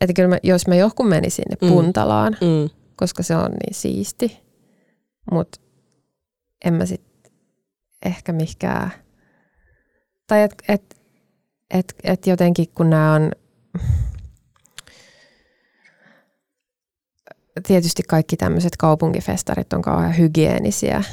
Että 0.02 0.14
kyllä 0.14 0.30
mä, 0.30 0.38
jos 0.44 0.68
mä 0.68 0.76
joku 0.76 1.04
menisin 1.04 1.32
sinne 1.32 1.58
mm. 1.62 1.74
Puntalaan, 1.74 2.38
mm. 2.42 2.70
koska 2.96 3.24
se 3.24 3.36
on 3.36 3.52
niin 3.52 3.76
siisti, 3.76 4.40
mutta 5.32 5.60
en 6.66 6.74
mä 6.74 6.86
sitten 6.86 7.32
ehkä 8.06 8.34
mikään, 8.34 8.92
tai 10.28 10.42
että 10.42 10.64
et, 10.68 11.02
et, 11.70 11.96
et 12.04 12.28
jotenkin 12.28 12.68
kun 12.76 12.90
nämä 12.90 13.14
on, 13.14 13.32
tietysti 17.68 18.04
kaikki 18.04 18.38
tämmöiset 18.38 18.78
kaupunkifestarit 18.78 19.74
on 19.74 19.82
kauhean 19.82 20.18
hygienisiä, 20.18 21.04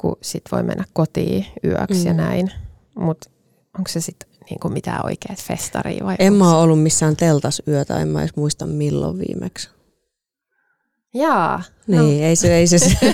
kun 0.00 0.16
sit 0.22 0.42
voi 0.52 0.62
mennä 0.62 0.84
kotiin 0.92 1.46
yöksi 1.64 2.00
mm. 2.00 2.06
ja 2.06 2.12
näin. 2.12 2.50
Mutta 2.98 3.30
onko 3.78 3.88
se 3.88 4.00
sitten 4.00 4.28
niinku 4.50 4.68
mitään 4.68 5.04
oikeat 5.04 5.42
festaria 5.42 6.04
vai 6.04 6.16
En 6.18 6.32
mä 6.32 6.54
ole 6.54 6.62
ollut 6.62 6.82
missään 6.82 7.16
teltas 7.16 7.62
yötä, 7.68 8.00
en 8.00 8.08
mä 8.08 8.20
edes 8.20 8.36
muista 8.36 8.66
milloin 8.66 9.18
viimeksi. 9.18 9.68
Jaa. 11.14 11.62
Niin, 11.86 12.20
no. 12.20 12.26
ei 12.26 12.36
se, 12.36 12.56
ei 12.56 12.66
se. 12.66 12.78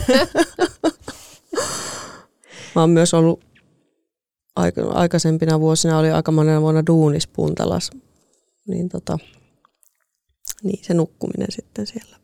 mä 2.75 2.81
oon 2.81 2.91
myös 2.91 3.15
ollut 3.15 3.45
aikaisempina 4.95 5.61
vuosina 5.61 5.99
oli 5.99 6.11
aika 6.11 6.33
monena 6.33 6.61
vuonna 6.61 6.87
duunis 6.87 7.27
puntalas, 7.27 7.91
niin, 8.67 8.89
tota, 8.89 9.19
niin 10.63 10.85
se 10.85 10.95
nukkuminen 10.95 11.49
sitten 11.51 11.87
siellä 11.87 12.17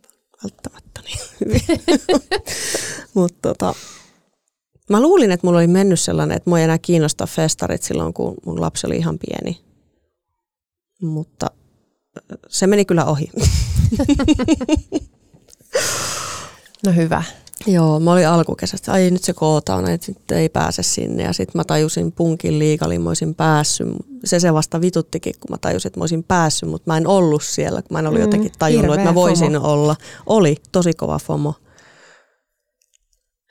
välttämättä 0.45 1.01
niin 1.05 1.19
hyvin. 1.41 1.61
Mutta 3.15 3.49
tota, 3.49 3.75
mä 4.91 5.01
luulin, 5.01 5.31
että 5.31 5.47
mulla 5.47 5.59
oli 5.59 5.67
mennyt 5.67 6.01
sellainen, 6.01 6.37
että 6.37 6.51
mua 6.51 6.59
ei 6.59 6.65
enää 6.65 6.79
kiinnosta 6.79 7.27
festarit 7.27 7.83
silloin, 7.83 8.15
kun 8.15 8.35
mun 8.47 8.61
lapsi 8.61 8.87
oli 8.87 8.97
ihan 8.97 9.19
pieni. 9.19 9.61
Mutta 11.03 11.47
se 12.49 12.67
meni 12.67 12.85
kyllä 12.85 13.05
ohi. 13.05 13.31
no 16.87 16.93
hyvä. 16.97 17.23
Joo, 17.67 18.01
mä 18.01 18.13
olin 18.13 18.29
alkukesästä, 18.29 18.93
ai 18.93 19.11
nyt 19.11 19.25
se 19.25 19.33
kootaan, 19.33 19.91
että 19.91 20.07
sitten 20.07 20.39
ei 20.39 20.49
pääse 20.49 20.83
sinne. 20.83 21.23
Ja 21.23 21.33
sitten 21.33 21.59
mä 21.59 21.65
tajusin 21.65 22.13
punkin 22.13 22.59
liikalin, 22.59 23.03
mä 23.03 23.11
olisin 23.11 23.35
päässyt. 23.35 23.89
Se 24.25 24.41
se 24.41 24.55
vasta 24.55 24.81
vituttikin, 24.81 25.35
kun 25.41 25.51
mä 25.51 25.59
tajusin, 25.61 25.89
että 25.89 26.01
mä 26.01 26.03
olisin 26.03 26.25
päässyt, 26.25 26.69
mutta 26.69 26.91
mä 26.91 26.97
en 26.97 27.07
ollut 27.07 27.43
siellä, 27.43 27.83
kun 27.83 27.95
mä 27.95 27.99
en 27.99 28.07
ollut 28.07 28.21
mm, 28.21 28.25
jotenkin 28.25 28.53
tajunnut, 28.59 28.95
että 28.95 29.09
mä 29.09 29.15
voisin 29.15 29.53
FOMO. 29.53 29.73
olla. 29.73 29.97
Oli 30.27 30.57
tosi 30.73 30.93
kova 30.93 31.19
FOMO 31.19 31.55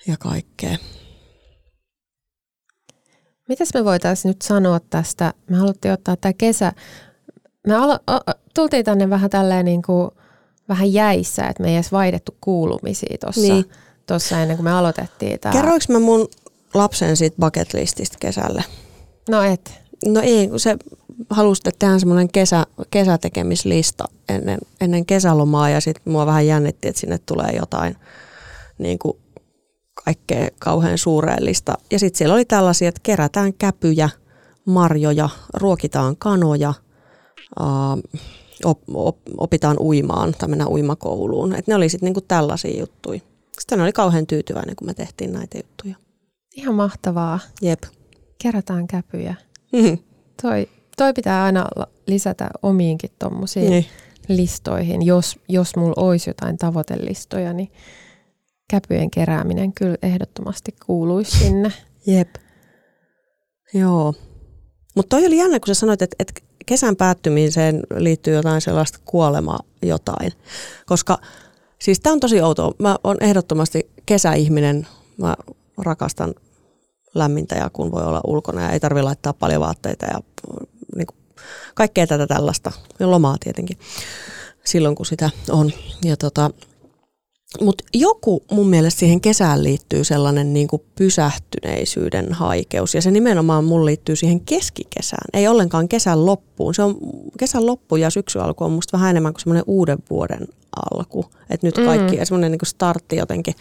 ja 0.07 0.17
kaikkea. 0.19 0.77
Mitäs 3.49 3.73
me 3.73 3.85
voitaisiin 3.85 4.29
nyt 4.29 4.41
sanoa 4.41 4.79
tästä? 4.89 5.33
Me 5.49 5.57
haluttiin 5.57 5.93
ottaa 5.93 6.15
tämä 6.15 6.33
kesä. 6.33 6.73
Me 7.67 7.73
alo- 7.75 8.33
tultiin 8.55 8.85
tänne 8.85 9.09
vähän 9.09 9.29
tälleen 9.29 9.65
niin 9.65 9.81
kuin 9.81 10.11
vähän 10.69 10.93
jäissä, 10.93 11.47
että 11.47 11.63
me 11.63 11.69
ei 11.69 11.75
edes 11.75 11.91
vaihdettu 11.91 12.35
kuulumisia 12.41 13.17
tuossa. 13.19 13.41
Niin 13.41 13.65
ennen 14.41 14.57
kuin 14.57 14.63
me 14.63 14.71
aloitettiin 14.71 15.39
tämä. 15.39 15.53
Kerroinko 15.53 15.85
mä 15.89 15.99
mun 15.99 16.27
lapsen 16.73 17.17
siitä 17.17 17.37
bucket 17.39 17.73
lististä 17.73 18.17
kesälle? 18.19 18.63
No 19.29 19.43
et. 19.43 19.81
No 20.05 20.21
ei, 20.21 20.47
kun 20.47 20.59
se 20.59 20.77
halusi, 21.29 21.61
tehdään 21.61 21.99
semmoinen 21.99 22.31
kesä, 22.31 22.65
kesätekemislista 22.91 24.05
ennen, 24.29 24.59
ennen 24.81 25.05
kesälomaa 25.05 25.69
ja 25.69 25.81
sitten 25.81 26.13
mua 26.13 26.25
vähän 26.25 26.47
jännitti, 26.47 26.87
että 26.87 27.01
sinne 27.01 27.19
tulee 27.25 27.51
jotain 27.59 27.95
niin 28.77 28.99
kuin 28.99 29.17
kaikkea 30.05 30.47
kauhean 30.59 30.97
suureellista. 30.97 31.73
Ja 31.91 31.99
sitten 31.99 32.17
siellä 32.17 32.35
oli 32.35 32.45
tällaisia, 32.45 32.89
että 32.89 33.01
kerätään 33.03 33.53
käpyjä, 33.53 34.09
marjoja, 34.65 35.29
ruokitaan 35.53 36.17
kanoja, 36.17 36.73
uh, 37.59 38.19
op, 38.65 38.79
op, 38.93 39.17
opitaan 39.37 39.77
uimaan 39.79 40.33
tai 40.37 40.49
mennään 40.49 40.71
uimakouluun. 40.71 41.55
Et 41.55 41.67
ne 41.67 41.75
oli 41.75 41.89
sitten 41.89 42.07
niinku 42.07 42.21
tällaisia 42.21 42.79
juttuja. 42.79 43.19
Sitten 43.59 43.81
oli 43.81 43.91
kauhean 43.91 44.27
tyytyväinen, 44.27 44.75
kun 44.75 44.87
me 44.87 44.93
tehtiin 44.93 45.33
näitä 45.33 45.57
juttuja. 45.57 45.95
Ihan 46.55 46.75
mahtavaa. 46.75 47.39
Jep. 47.61 47.83
Kerätään 48.41 48.87
käpyjä. 48.87 49.35
Mm-hmm. 49.73 49.97
Toi, 50.41 50.69
toi 50.97 51.13
pitää 51.13 51.43
aina 51.43 51.65
lisätä 52.07 52.49
omiinkin 52.63 53.09
tuommoisiin 53.19 53.69
niin. 53.69 53.85
listoihin. 54.27 55.05
Jos, 55.05 55.39
jos 55.49 55.75
mulla 55.75 55.93
olisi 55.97 56.29
jotain 56.29 56.57
tavoitelistoja, 56.57 57.53
niin 57.53 57.71
käpyjen 58.69 59.11
kerääminen 59.11 59.73
kyllä 59.73 59.97
ehdottomasti 60.01 60.75
kuuluisi 60.85 61.37
sinne. 61.37 61.73
Jep. 62.05 62.35
Joo. 63.73 64.13
Mutta 64.95 65.17
toi 65.17 65.25
oli 65.27 65.37
jännä, 65.37 65.59
kun 65.59 65.67
sä 65.67 65.73
sanoit, 65.73 66.01
että, 66.01 66.15
että 66.19 66.33
kesän 66.65 66.95
päättymiseen 66.95 67.83
liittyy 67.95 68.33
jotain 68.33 68.61
sellaista 68.61 68.99
kuolema 69.05 69.59
jotain. 69.81 70.31
Koska 70.85 71.17
Siis 71.79 71.99
tämä 71.99 72.13
on 72.13 72.19
tosi 72.19 72.41
outoa. 72.41 72.71
Mä 72.79 72.95
oon 73.03 73.17
ehdottomasti 73.21 73.89
kesäihminen. 74.05 74.87
Mä 75.17 75.35
rakastan 75.77 76.35
lämmintä 77.15 77.55
ja 77.55 77.69
kun 77.73 77.91
voi 77.91 78.03
olla 78.03 78.21
ulkona 78.27 78.61
ja 78.61 78.69
ei 78.69 78.79
tarvitse 78.79 79.03
laittaa 79.03 79.33
paljon 79.33 79.61
vaatteita 79.61 80.05
ja 80.05 80.19
niin 80.95 81.07
kaikkea 81.75 82.07
tätä 82.07 82.27
tällaista. 82.27 82.71
Ja 82.99 83.11
lomaa 83.11 83.37
tietenkin 83.39 83.77
silloin, 84.65 84.95
kun 84.95 85.05
sitä 85.05 85.29
on. 85.49 85.71
Ja 86.03 86.17
tota, 86.17 86.51
mutta 87.61 87.83
joku 87.93 88.43
mun 88.51 88.69
mielestä 88.69 88.99
siihen 88.99 89.21
kesään 89.21 89.63
liittyy 89.63 90.03
sellainen 90.03 90.53
niin 90.53 90.67
kuin 90.67 90.81
pysähtyneisyyden 90.95 92.33
haikeus 92.33 92.95
ja 92.95 93.01
se 93.01 93.11
nimenomaan 93.11 93.63
mun 93.63 93.85
liittyy 93.85 94.15
siihen 94.15 94.41
keskikesään, 94.41 95.27
ei 95.33 95.47
ollenkaan 95.47 95.89
kesän 95.89 96.25
loppuun. 96.25 96.75
Se 96.75 96.83
on 96.83 96.97
kesän 97.37 97.65
loppu 97.65 97.95
ja 97.95 98.09
syksy 98.09 98.39
alku 98.39 98.63
on 98.63 98.71
musta 98.71 98.97
vähän 98.97 99.09
enemmän 99.09 99.33
kuin 99.33 99.41
semmoinen 99.41 99.63
uuden 99.67 99.97
vuoden 100.09 100.47
alku. 100.91 101.25
Että 101.49 101.67
nyt 101.67 101.75
kaikki, 101.75 102.17
mm. 102.17 102.25
semmoinen 102.25 102.51
niin 102.51 102.59
startti 102.63 103.15
jotenkin, 103.15 103.55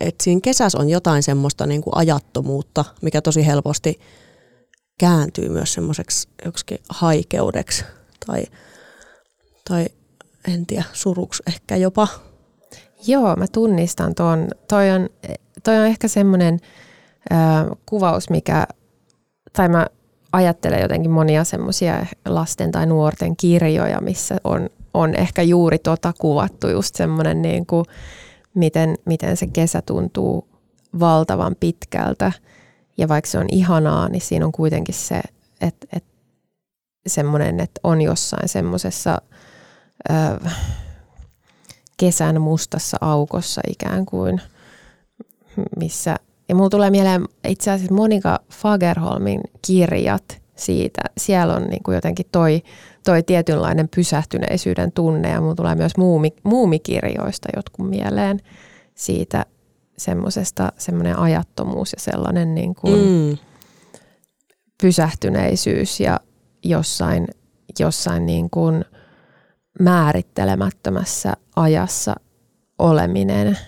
että 0.00 0.24
siinä 0.24 0.40
kesässä 0.40 0.78
on 0.78 0.90
jotain 0.90 1.22
semmoista 1.22 1.66
niin 1.66 1.82
kuin 1.82 1.96
ajattomuutta, 1.96 2.84
mikä 3.02 3.22
tosi 3.22 3.46
helposti 3.46 4.00
kääntyy 4.98 5.48
myös 5.48 5.72
semmoiseksi 5.72 6.28
joksikin 6.44 6.78
haikeudeksi 6.88 7.84
tai, 8.26 8.44
tai 9.68 9.86
en 10.48 10.66
tiedä, 10.66 10.84
suruksi 10.92 11.42
ehkä 11.46 11.76
jopa. 11.76 12.08
Joo, 13.06 13.36
mä 13.36 13.46
tunnistan 13.52 14.14
tuon. 14.14 14.48
Toi 14.68 14.90
on, 14.90 15.08
toi 15.64 15.76
on 15.76 15.86
ehkä 15.86 16.08
semmoinen 16.08 16.60
kuvaus, 17.86 18.30
mikä, 18.30 18.66
tai 19.52 19.68
mä 19.68 19.86
ajattelen 20.32 20.80
jotenkin 20.80 21.10
monia 21.10 21.44
semmoisia 21.44 22.06
lasten 22.24 22.72
tai 22.72 22.86
nuorten 22.86 23.36
kirjoja, 23.36 24.00
missä 24.00 24.36
on 24.44 24.70
on 24.94 25.14
ehkä 25.14 25.42
juuri 25.42 25.78
tota 25.78 26.12
kuvattu, 26.18 26.68
just 26.68 26.94
semmoinen 26.94 27.42
niin 27.42 27.66
kuin, 27.66 27.84
miten, 28.54 28.96
miten 29.04 29.36
se 29.36 29.46
kesä 29.46 29.82
tuntuu 29.82 30.48
valtavan 31.00 31.56
pitkältä. 31.60 32.32
Ja 32.98 33.08
vaikka 33.08 33.30
se 33.30 33.38
on 33.38 33.46
ihanaa, 33.52 34.08
niin 34.08 34.20
siinä 34.20 34.46
on 34.46 34.52
kuitenkin 34.52 34.94
se, 34.94 35.20
että, 35.60 35.86
että 35.92 36.10
semmoinen, 37.06 37.60
että 37.60 37.80
on 37.84 38.00
jossain 38.00 38.48
semmoisessa 38.48 39.22
kesän 41.96 42.40
mustassa 42.40 42.96
aukossa 43.00 43.60
ikään 43.68 44.06
kuin, 44.06 44.40
missä, 45.76 46.16
ja 46.48 46.54
mulla 46.54 46.70
tulee 46.70 46.90
mieleen 46.90 47.24
itse 47.48 47.70
asiassa 47.70 47.94
Monika 47.94 48.40
Fagerholmin 48.50 49.40
kirjat 49.66 50.42
siitä. 50.56 51.00
Siellä 51.18 51.54
on 51.54 51.62
niin 51.62 51.82
kuin 51.82 51.94
jotenkin 51.94 52.26
toi 52.32 52.62
toi 53.04 53.22
tietynlainen 53.22 53.88
pysähtyneisyyden 53.96 54.92
tunne 54.92 55.30
ja 55.30 55.40
mulla 55.40 55.54
tulee 55.54 55.74
myös 55.74 55.96
muumi, 55.96 56.32
muumikirjoista 56.42 57.48
jotkut 57.56 57.90
mieleen 57.90 58.40
siitä 58.94 59.46
semmoisesta 59.98 60.72
semmoinen 60.78 61.18
ajattomuus 61.18 61.92
ja 61.92 62.00
sellainen 62.00 62.54
niin 62.54 62.74
kuin 62.74 63.00
mm. 63.00 63.38
pysähtyneisyys 64.82 66.00
ja 66.00 66.20
jossain, 66.64 67.26
jossain 67.78 68.26
niin 68.26 68.50
kuin 68.50 68.84
määrittelemättömässä 69.80 71.36
ajassa 71.56 72.14
oleminen. 72.78 73.58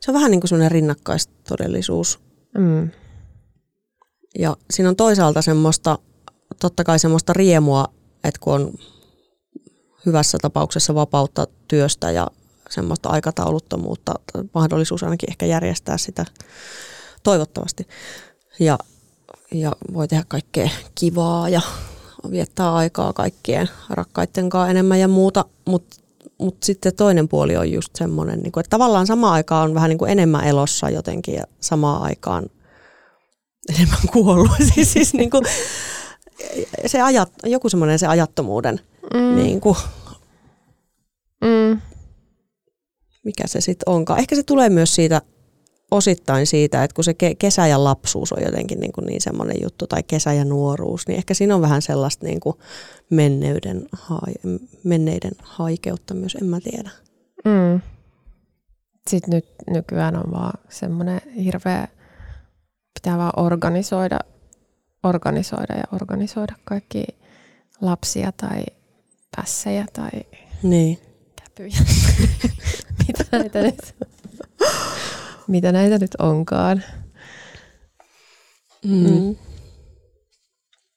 Se 0.00 0.10
on 0.10 0.14
vähän 0.14 0.30
niin 0.30 0.40
kuin 0.40 0.48
semmoinen 0.48 0.70
rinnakkaistodellisuus. 0.70 2.20
Mm. 2.58 2.90
Ja 4.38 4.56
siinä 4.70 4.88
on 4.88 4.96
toisaalta 4.96 5.42
semmoista, 5.42 5.98
totta 6.60 6.84
kai 6.84 6.98
semmoista 6.98 7.32
riemua 7.32 7.84
että 8.28 8.40
kun 8.40 8.54
on 8.54 8.72
hyvässä 10.06 10.38
tapauksessa 10.42 10.94
vapautta 10.94 11.46
työstä 11.68 12.10
ja 12.10 12.26
semmoista 12.70 13.08
aikatauluttomuutta, 13.08 14.14
mahdollisuus 14.54 15.02
ainakin 15.02 15.30
ehkä 15.30 15.46
järjestää 15.46 15.98
sitä 15.98 16.24
toivottavasti. 17.22 17.88
Ja, 18.58 18.78
ja 19.52 19.72
voi 19.92 20.08
tehdä 20.08 20.24
kaikkea 20.28 20.70
kivaa 20.94 21.48
ja 21.48 21.60
viettää 22.30 22.74
aikaa 22.74 23.12
kaikkien 23.12 23.68
rakkaiden 23.90 24.50
kanssa 24.50 24.70
enemmän 24.70 25.00
ja 25.00 25.08
muuta, 25.08 25.44
mutta 25.64 25.96
mut 26.38 26.56
sitten 26.62 26.94
toinen 26.94 27.28
puoli 27.28 27.56
on 27.56 27.72
just 27.72 27.96
semmoinen, 27.96 28.38
niin 28.38 28.52
että 28.60 28.70
tavallaan 28.70 29.06
sama 29.06 29.32
aikaan 29.32 29.68
on 29.68 29.74
vähän 29.74 29.88
niin 29.88 29.98
kuin 29.98 30.10
enemmän 30.10 30.44
elossa 30.44 30.90
jotenkin 30.90 31.34
ja 31.34 31.44
samaan 31.60 32.02
aikaan 32.02 32.46
enemmän 33.74 34.08
kuollut. 34.12 34.50
siis, 34.74 34.92
siis 34.92 35.14
niin 35.14 35.30
kuin, 35.30 35.44
se 36.86 37.02
ajat, 37.02 37.32
joku 37.44 37.68
semmoinen 37.68 37.98
se 37.98 38.06
ajattomuuden, 38.06 38.80
mm. 39.14 39.36
niin 39.36 39.60
kuin, 39.60 39.76
mm. 41.40 41.80
mikä 43.24 43.46
se 43.46 43.60
sitten 43.60 43.88
onkaan. 43.88 44.18
Ehkä 44.18 44.36
se 44.36 44.42
tulee 44.42 44.70
myös 44.70 44.94
siitä 44.94 45.22
osittain 45.90 46.46
siitä, 46.46 46.84
että 46.84 46.94
kun 46.94 47.04
se 47.04 47.14
kesä 47.38 47.66
ja 47.66 47.84
lapsuus 47.84 48.32
on 48.32 48.42
jotenkin 48.42 48.80
niin, 48.80 48.92
kuin 48.92 49.06
niin 49.06 49.20
semmoinen 49.20 49.56
juttu, 49.62 49.86
tai 49.86 50.02
kesä 50.02 50.32
ja 50.32 50.44
nuoruus, 50.44 51.08
niin 51.08 51.16
ehkä 51.16 51.34
siinä 51.34 51.54
on 51.54 51.60
vähän 51.62 51.82
sellaista 51.82 52.26
niin 52.26 52.40
kuin 52.40 52.56
menneiden, 53.10 53.88
menneiden 54.84 55.32
haikeutta 55.42 56.14
myös, 56.14 56.34
en 56.34 56.46
mä 56.46 56.60
tiedä. 56.60 56.90
Mm. 57.44 57.80
Sitten 59.10 59.30
nyt 59.30 59.46
nykyään 59.70 60.16
on 60.16 60.32
vaan 60.32 60.58
semmoinen 60.68 61.20
hirveä, 61.36 61.88
pitää 62.94 63.18
vaan 63.18 63.32
organisoida 63.36 64.18
organisoida 65.02 65.74
ja 65.74 65.84
organisoida 65.92 66.54
kaikki 66.64 67.04
lapsia 67.80 68.32
tai 68.32 68.64
pässejä 69.36 69.86
tai 69.92 70.10
niin. 70.62 70.98
käpyjä. 71.42 71.76
mitä, 73.06 73.24
näitä 73.32 73.62
nyt, 73.62 73.94
mitä 75.48 75.72
näitä 75.72 75.98
nyt 75.98 76.14
onkaan. 76.18 76.82
Mm. 78.84 79.10
Mm. 79.10 79.36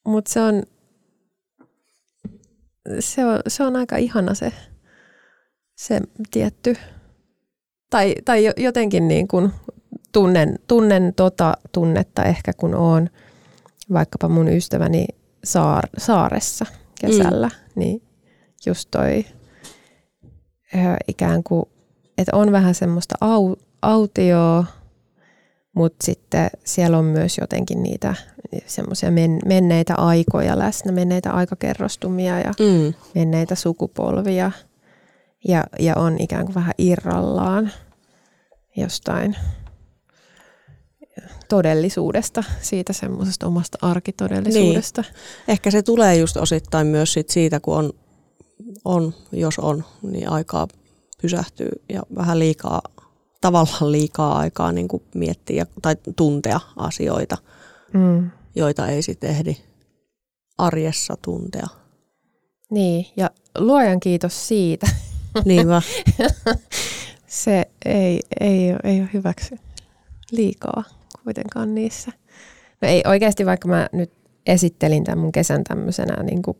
mut 0.05 0.27
se 0.27 0.41
on, 0.41 0.63
se 2.99 3.25
on, 3.25 3.39
se 3.47 3.63
on 3.63 3.75
aika 3.75 3.97
ihana 3.97 4.33
se, 4.33 4.53
se 5.75 5.99
tietty, 6.31 6.77
tai, 7.89 8.15
tai 8.25 8.45
jo- 8.45 8.53
jotenkin 8.57 9.07
niin 9.07 9.27
kuin 9.27 9.51
tunnen, 10.12 10.59
tunnen 10.67 11.13
tota 11.13 11.53
tunnetta 11.71 12.23
ehkä 12.23 12.53
kun 12.53 12.75
oon 12.75 13.09
vaikkapa 13.93 14.29
mun 14.29 14.47
ystäväni 14.47 15.05
saar, 15.43 15.83
saaressa 15.97 16.65
kesällä, 17.01 17.47
mm. 17.47 17.71
niin 17.75 18.01
just 18.65 18.88
toi 18.91 19.25
ö, 20.75 20.77
ikään 21.07 21.43
kuin, 21.43 21.65
että 22.17 22.35
on 22.35 22.51
vähän 22.51 22.75
semmoista 22.75 23.15
au, 23.21 23.55
autioa, 23.82 24.65
mutta 25.76 26.06
sitten 26.06 26.50
siellä 26.63 26.98
on 26.98 27.06
myös 27.06 27.38
jotenkin 27.38 27.84
niitä 27.84 28.15
semmoisia 28.65 29.12
men, 29.12 29.39
menneitä 29.46 29.96
aikoja 29.96 30.60
läsnä, 30.60 30.92
menneitä 30.92 31.32
aikakerrostumia 31.32 32.39
ja 32.39 32.54
Mm. 32.60 32.94
menneitä 33.15 33.56
sukupolvia 33.56 34.52
ja, 35.48 35.63
ja 35.80 35.96
on 35.96 36.15
ikään 36.20 36.46
kuin 36.46 36.56
vähän 36.56 36.74
irrallaan 36.78 37.72
jostain 38.78 39.36
todellisuudesta, 41.50 42.44
siitä 42.62 42.94
semmoisesta 42.94 43.48
omasta 43.48 43.78
arkitodellisuudesta. 43.82 45.04
Ehkä 45.48 45.72
se 45.72 45.82
tulee 45.82 46.15
just 46.15 46.38
osittain 46.38 46.88
myös 46.88 47.13
sit 47.13 47.30
siitä, 47.30 47.60
kun 47.60 47.78
on, 47.78 47.94
on, 48.86 49.13
jos 49.32 49.60
on, 49.60 49.84
niin 50.02 50.30
aikaa 50.30 50.68
pysähtyy 51.22 51.70
ja 51.89 52.02
vähän 52.15 52.39
liikaa, 52.39 52.82
tavallaan 53.41 53.91
liikaa 53.91 54.38
aikaa 54.38 54.71
niin 54.71 54.88
kuin 54.88 55.04
miettiä 55.15 55.65
tai 55.82 55.95
tuntea 56.15 56.60
asioita, 56.75 57.38
Mm. 57.93 58.32
joita 58.56 58.88
ei 58.88 59.02
sitten 59.02 59.30
ehdi 59.30 59.58
arjessa 60.58 61.17
tuntea. 61.21 61.67
Niin, 62.71 63.06
ja 63.17 63.30
luojan 63.58 63.99
kiitos 63.99 64.47
siitä. 64.47 64.88
Niinpä. 65.45 65.82
Se 67.28 67.65
ei, 67.86 68.19
ei, 68.39 68.71
ole- 68.71 68.80
ei 68.84 68.99
ole 69.02 69.10
hyväksi 69.13 69.56
liikaa 70.32 70.84
kuitenkaan 71.23 71.75
niissä. 71.75 72.12
No 72.82 72.88
ei 72.88 73.04
oikeasti, 73.08 73.45
vaikka 73.45 73.67
mä 73.67 73.89
nyt 73.91 74.12
esittelin 74.45 75.04
tämän 75.04 75.19
mun 75.19 75.32
kesän 75.32 75.63
tämmöisenä 75.63 76.23
niin 76.23 76.41
kuin 76.41 76.58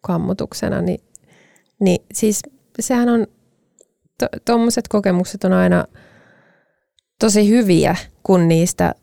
kammutuksena, 0.00 0.82
niin, 0.82 1.00
niin 1.80 2.04
siis 2.14 2.42
sehän 2.80 3.08
on, 3.08 3.26
tuommoiset 4.44 4.88
kokemukset 4.88 5.44
on 5.44 5.52
aina 5.52 5.84
tosi 7.22 7.48
hyviä, 7.48 7.96
kun 8.22 8.48
niistä, 8.48 8.94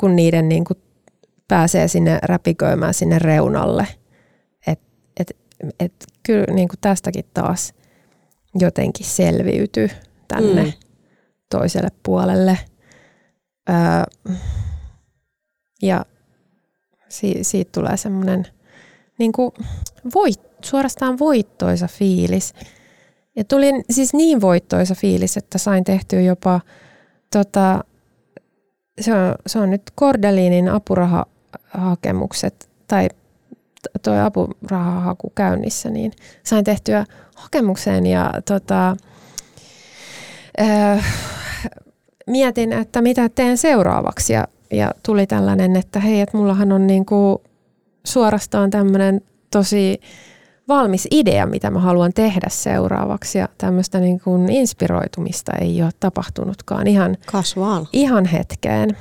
kun 0.00 0.16
niiden 0.16 0.48
niin 0.48 0.64
kuin 0.64 0.78
pääsee 1.48 1.88
sinne 1.88 2.18
räpiköimään 2.22 2.94
sinne 2.94 3.18
reunalle. 3.18 3.86
Et, 4.66 4.80
et, 5.20 5.36
et 5.80 5.92
kyllä 6.22 6.54
niin 6.54 6.68
kuin 6.68 6.78
tästäkin 6.80 7.24
taas 7.34 7.74
jotenkin 8.54 9.06
selviytyy 9.06 9.90
tänne 10.28 10.62
Mm. 10.62 10.72
toiselle 11.50 11.88
puolelle. 12.02 12.58
Öö, 13.70 14.34
ja 15.82 16.04
si, 17.08 17.38
siitä 17.42 17.70
tulee 17.74 17.96
semmoinen 17.96 18.46
niin 19.18 19.32
kuin 19.32 19.50
voit, 20.14 20.40
suorastaan 20.64 21.18
voittoisa 21.18 21.86
fiilis. 21.86 22.54
Ja 23.36 23.44
tuli 23.44 23.66
siis 23.90 24.14
niin 24.14 24.40
voittoisa 24.40 24.94
fiilis, 24.94 25.36
että 25.36 25.58
sain 25.58 25.84
tehtyä 25.84 26.20
jopa, 26.20 26.60
tota, 27.32 27.84
se, 29.00 29.14
on, 29.14 29.34
se 29.46 29.58
on 29.58 29.70
nyt 29.70 29.82
Kordeliinin 29.94 30.68
apurahahakemukset 30.68 32.68
tai 32.88 33.08
t- 33.08 34.02
toi 34.02 34.20
apurahahaku 34.20 35.32
käynnissä, 35.34 35.90
niin 35.90 36.12
sain 36.44 36.64
tehtyä 36.64 37.04
hakemukseen 37.36 38.06
ja 38.06 38.32
tota, 38.44 38.96
öö, 40.60 40.98
mietin, 42.26 42.72
että 42.72 43.02
mitä 43.02 43.28
teen 43.28 43.58
seuraavaksi. 43.58 44.32
Ja, 44.32 44.48
ja 44.70 44.90
tuli 45.02 45.26
tällainen, 45.26 45.76
että 45.76 46.00
hei, 46.00 46.20
että 46.20 46.36
mullahan 46.36 46.72
on 46.72 46.86
niinku 46.86 47.42
suorastaan 48.04 48.70
tämmöinen 48.70 49.20
tosi 49.50 50.00
valmis 50.68 51.08
idea, 51.10 51.46
mitä 51.46 51.70
mä 51.70 51.80
haluan 51.80 52.12
tehdä 52.12 52.46
seuraavaksi 52.50 53.38
ja 53.38 53.48
tämmöistä 53.58 54.00
niinku 54.00 54.46
inspiroitumista 54.50 55.52
ei 55.60 55.82
ole 55.82 55.90
tapahtunutkaan 56.00 56.86
ihan, 56.86 57.16
Kasvaan. 57.26 57.88
ihan 57.92 58.24
hetkeen. 58.24 58.96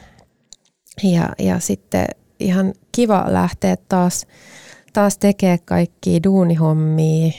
Ja, 1.04 1.30
ja 1.40 1.60
sitten 1.60 2.06
ihan 2.40 2.74
kiva 2.92 3.26
lähteä 3.28 3.76
taas, 3.90 4.28
taas 4.94 5.18
tekee 5.18 5.58
kaikki 5.58 6.24
duunihommia 6.24 7.32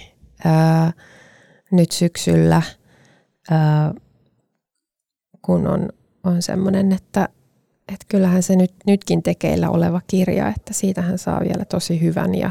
ää, 0.45 0.93
nyt 1.73 1.93
syksyllä, 1.93 2.63
ää, 3.51 3.95
kun 5.43 5.67
on, 5.67 5.89
on 6.25 6.43
semmoinen, 6.43 6.93
että, 6.93 7.29
että 7.93 8.07
kyllähän 8.09 8.43
se 8.43 8.57
nyt, 8.57 8.73
nytkin 8.87 9.23
tekeillä 9.23 9.71
oleva 9.71 10.01
kirja, 10.07 10.49
että 10.49 10.73
siitähän 10.73 11.19
saa 11.19 11.41
vielä 11.41 11.65
tosi 11.65 12.01
hyvän 12.01 12.35
ja, 12.35 12.51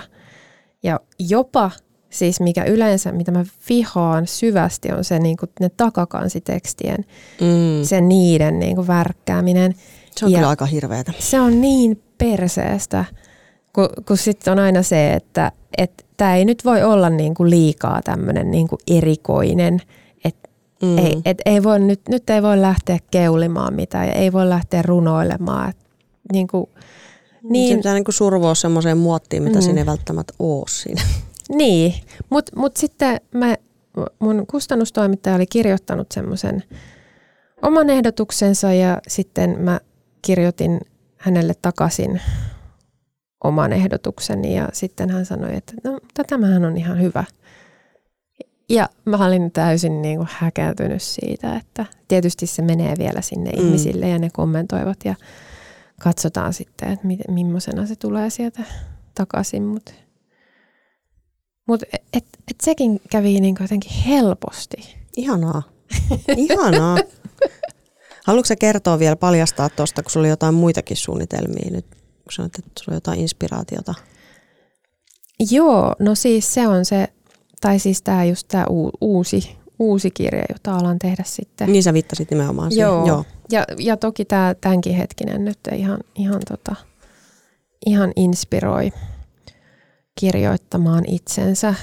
ja 0.83 0.99
jopa 1.19 1.71
siis 2.09 2.39
mikä 2.39 2.63
yleensä, 2.63 3.11
mitä 3.11 3.31
mä 3.31 3.45
vihaan 3.69 4.27
syvästi, 4.27 4.91
on 4.91 5.03
se 5.03 5.19
niin 5.19 5.37
kuin 5.37 5.49
ne 5.59 5.69
takakansitekstien, 5.77 7.05
Mm. 7.41 7.83
se 7.83 8.01
niiden 8.01 8.59
niin 8.59 8.75
kuin 8.75 8.87
värkkääminen. 8.87 9.73
Se 10.15 10.25
on 10.25 10.31
Ja- 10.31 10.37
kyllä 10.37 10.49
aika 10.49 10.65
hirveetä. 10.65 11.13
Se 11.19 11.39
on 11.39 11.61
niin 11.61 12.01
perseestä, 12.17 13.05
kun, 13.73 13.89
kun 14.07 14.17
sitten 14.17 14.51
on 14.51 14.59
aina 14.59 14.81
se, 14.83 15.13
että 15.13 15.51
tämä 16.17 16.35
ei 16.35 16.45
nyt 16.45 16.65
voi 16.65 16.83
olla 16.83 17.09
niin 17.09 17.33
kuin 17.33 17.49
liikaa 17.49 18.01
tämmöinen 18.01 18.51
niin 18.51 18.67
kuin 18.67 18.79
erikoinen, 18.87 19.79
että 20.25 20.49
Mm. 20.81 20.97
ei, 20.97 21.21
et 21.25 21.37
ei 21.45 21.63
voi, 21.63 21.79
nyt, 21.79 22.01
nyt 22.09 22.29
ei 22.29 22.41
voi 22.41 22.61
lähteä 22.61 22.97
keulimaan 23.11 23.73
mitään 23.73 24.07
ja 24.07 24.13
ei 24.13 24.33
voi 24.33 24.49
lähteä 24.49 24.81
runoilemaan. 24.81 25.69
Et, 25.69 25.77
niin 26.33 26.47
kuin, 26.47 26.65
Niin. 27.49 27.51
niin, 27.51 27.69
Se 27.73 27.77
pitää 27.77 27.93
niinku 27.93 28.11
survoa 28.11 28.55
semmoiseen 28.55 28.97
muottiin, 28.97 29.43
mitä 29.43 29.57
Mm. 29.59 29.61
siinä 29.61 29.81
ei 29.81 29.85
välttämättä 29.85 30.33
ole 30.39 30.63
siinä. 30.69 31.01
Niin, 31.49 31.93
mutta 32.29 32.51
mut 32.55 32.77
sitten 32.77 33.21
mä, 33.33 33.55
mun 34.19 34.47
kustannustoimittaja 34.47 35.35
oli 35.35 35.45
kirjoittanut 35.45 36.07
semmoisen 36.11 36.63
oman 37.61 37.89
ehdotuksensa 37.89 38.73
ja 38.73 39.01
sitten 39.07 39.61
mä 39.61 39.79
kirjoitin 40.21 40.81
hänelle 41.17 41.53
takaisin 41.61 42.21
oman 43.43 43.73
ehdotukseni 43.73 44.55
ja 44.55 44.69
sitten 44.73 45.09
hän 45.09 45.25
sanoi, 45.25 45.55
että 45.55 45.73
no 45.83 45.99
tämähän 46.27 46.65
on 46.65 46.77
ihan 46.77 47.01
hyvä. 47.01 47.23
Ja 48.69 48.89
mä 49.05 49.25
olin 49.25 49.51
täysin 49.51 50.01
niin 50.01 50.17
kuin 50.17 50.29
häkäytynyt 50.31 51.01
siitä, 51.01 51.55
että 51.55 51.85
tietysti 52.07 52.47
se 52.47 52.61
menee 52.61 52.93
vielä 52.97 53.21
sinne 53.21 53.51
mm. 53.51 53.65
ihmisille 53.65 54.09
ja 54.09 54.19
ne 54.19 54.29
kommentoivat 54.33 54.97
ja 55.05 55.15
katsotaan 56.01 56.53
sitten, 56.53 56.89
että 56.89 57.07
mi- 57.07 57.19
millaisena 57.27 57.85
se 57.85 57.95
tulee 57.95 58.29
sieltä 58.29 58.63
takaisin, 59.15 59.63
mutta 59.63 59.91
mut 61.67 61.83
et, 61.83 62.03
et, 62.13 62.25
et 62.51 62.61
sekin 62.63 63.01
kävi 63.09 63.39
niin 63.39 63.55
jotenkin 63.61 63.91
helposti. 63.91 64.95
Ihanaa. 65.17 65.63
Ihanaa. 66.37 66.97
Haluatko 68.27 68.53
kertoa 68.59 68.99
vielä, 68.99 69.15
paljastaa 69.15 69.69
tuosta, 69.69 70.03
kun 70.03 70.11
sulla 70.11 70.23
oli 70.23 70.29
jotain 70.29 70.53
muitakin 70.53 70.97
suunnitelmia 70.97 71.71
nyt, 71.71 71.85
kun 71.89 72.31
sanoit, 72.31 72.59
että 72.59 72.71
sulla 72.79 72.93
oli 72.93 72.97
jotain 72.97 73.19
inspiraatiota. 73.19 73.93
Joo, 75.51 75.95
no 75.99 76.15
siis 76.15 76.53
se 76.53 76.67
on 76.67 76.85
se, 76.85 77.07
tai 77.61 77.79
siis 77.79 78.01
tämä 78.01 78.25
just 78.25 78.47
tämä 78.47 78.65
uusi, 79.01 79.55
uusi 79.79 80.11
kirja, 80.11 80.43
jota 80.49 80.75
alan 80.75 80.99
tehdä 80.99 81.23
sitten. 81.25 81.71
Niin 81.71 81.83
sä 81.83 81.93
viittasit 81.93 82.31
nimenomaan 82.31 82.71
siihen. 82.71 82.87
Joo. 82.87 83.07
Joo. 83.07 83.25
Ja, 83.51 83.65
ja 83.77 83.97
toki 83.97 84.25
tämä 84.25 84.55
tämänkin 84.61 84.95
hetkinen 84.95 85.45
nyt 85.45 85.59
ihan, 85.75 85.99
ihan, 86.15 86.41
tota, 86.47 86.75
ihan 87.85 88.11
inspiroi 88.15 88.91
kirjoittamaan 90.19 91.03
itsensä. 91.07 91.75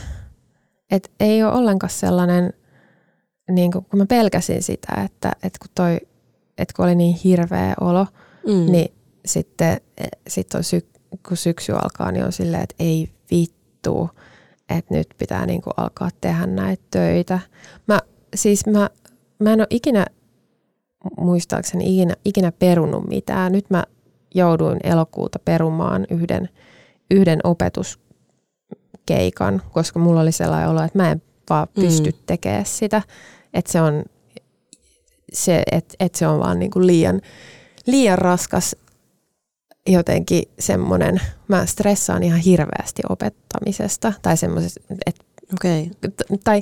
Et 0.91 1.11
ei 1.21 1.43
ole 1.43 1.53
ollenkaan 1.53 1.91
sellainen, 1.91 2.53
niin 3.51 3.73
kun, 3.73 3.85
kun 3.85 3.99
mä 3.99 4.07
pelkäsin 4.07 4.63
sitä, 4.63 4.93
että, 5.05 5.33
että 5.43 5.59
kun, 5.59 5.69
toi, 5.75 6.01
että 6.59 6.75
kun 6.77 6.85
oli 6.85 6.95
niin 6.95 7.17
hirveä 7.25 7.75
olo, 7.81 8.07
Mm. 8.47 8.73
niin 8.73 8.95
sitten 9.27 9.81
sit 10.29 10.55
on 10.55 10.65
syk, 10.65 10.87
kun 11.29 11.37
syksy 11.37 11.73
alkaa, 11.73 12.13
niin 12.13 12.25
on 12.25 12.33
silleen, 12.33 12.63
että 12.63 12.75
ei 12.79 13.09
vittu, 13.31 14.11
että 14.69 14.95
nyt 14.95 15.09
pitää 15.19 15.47
niinku 15.47 15.71
alkaa 15.77 16.09
tehdä 16.21 16.47
näitä 16.47 16.83
töitä. 16.91 17.39
Mä, 17.89 18.01
siis 18.35 18.67
mä, 18.67 18.91
mä 19.39 19.53
en 19.53 19.61
ole 19.61 19.67
ikinä, 19.71 20.07
muistaakseni 21.19 21.85
ikinä, 21.99 22.15
ikinä 22.25 22.53
perunut 22.53 23.09
mitään. 23.09 23.53
Nyt 23.53 23.71
mä 23.71 23.85
jouduin 24.35 24.79
elokuuta 24.85 25.39
perumaan 25.45 26.07
yhden, 26.11 26.49
yhden 27.11 27.41
opetuskeikan, 27.45 29.63
koska 29.73 29.99
mulla 29.99 30.21
oli 30.21 30.33
sellainen 30.33 30.69
olo, 30.69 30.83
että 30.83 30.99
mä 30.99 31.11
en 31.11 31.23
vaan 31.51 31.69
Mm. 31.77 31.83
pysty 31.83 32.13
tekemään 32.27 32.67
sitä. 32.67 33.03
Että 33.55 33.73
se 33.73 33.81
on, 33.81 34.05
se, 35.33 35.63
et, 35.73 35.95
et 36.01 36.15
se 36.15 36.27
on 36.27 36.41
vaan 36.41 36.59
niinku 36.59 36.87
liian, 36.87 37.21
liian 37.87 38.19
raskas 38.19 38.77
jotenkin 39.87 40.43
semmoinen, 40.59 41.21
mä 41.49 41.67
stressaan 41.67 42.23
ihan 42.23 42.41
hirveästi 42.41 43.03
opettamisesta 43.09 44.13
tai 44.23 44.37
semmoisesta, 44.37 44.81
että 45.07 45.24
Okei. 45.53 45.91
t- 46.01 46.41
tai 46.45 46.61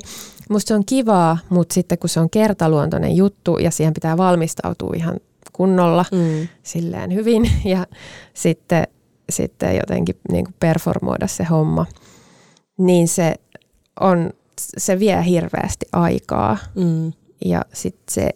musta 0.49 0.67
se 0.67 0.75
on 0.75 0.85
kivaa, 0.85 1.37
mutta 1.49 1.73
sitten 1.73 1.97
kun 1.97 2.09
se 2.09 2.19
on 2.19 2.29
kertaluontoinen 2.29 3.15
juttu 3.15 3.57
ja 3.57 3.71
siihen 3.71 3.93
pitää 3.93 4.17
valmistautua 4.17 4.91
ihan 4.95 5.19
kunnolla, 5.53 6.05
Mm. 6.11 6.47
silleen 6.63 7.13
hyvin 7.13 7.51
ja 7.65 7.85
sitten, 8.33 8.87
sitten 9.29 9.75
jotenkin 9.75 10.15
niin 10.31 10.45
kuin 10.45 10.55
performoida 10.59 11.27
se 11.27 11.43
homma, 11.43 11.85
niin 12.77 13.07
se, 13.07 13.35
on, 13.99 14.29
se 14.77 14.99
vie 14.99 15.25
hirveästi 15.25 15.85
aikaa 15.91 16.57
Mm. 16.75 17.13
ja 17.45 17.61
sitten 17.73 18.13
se 18.13 18.29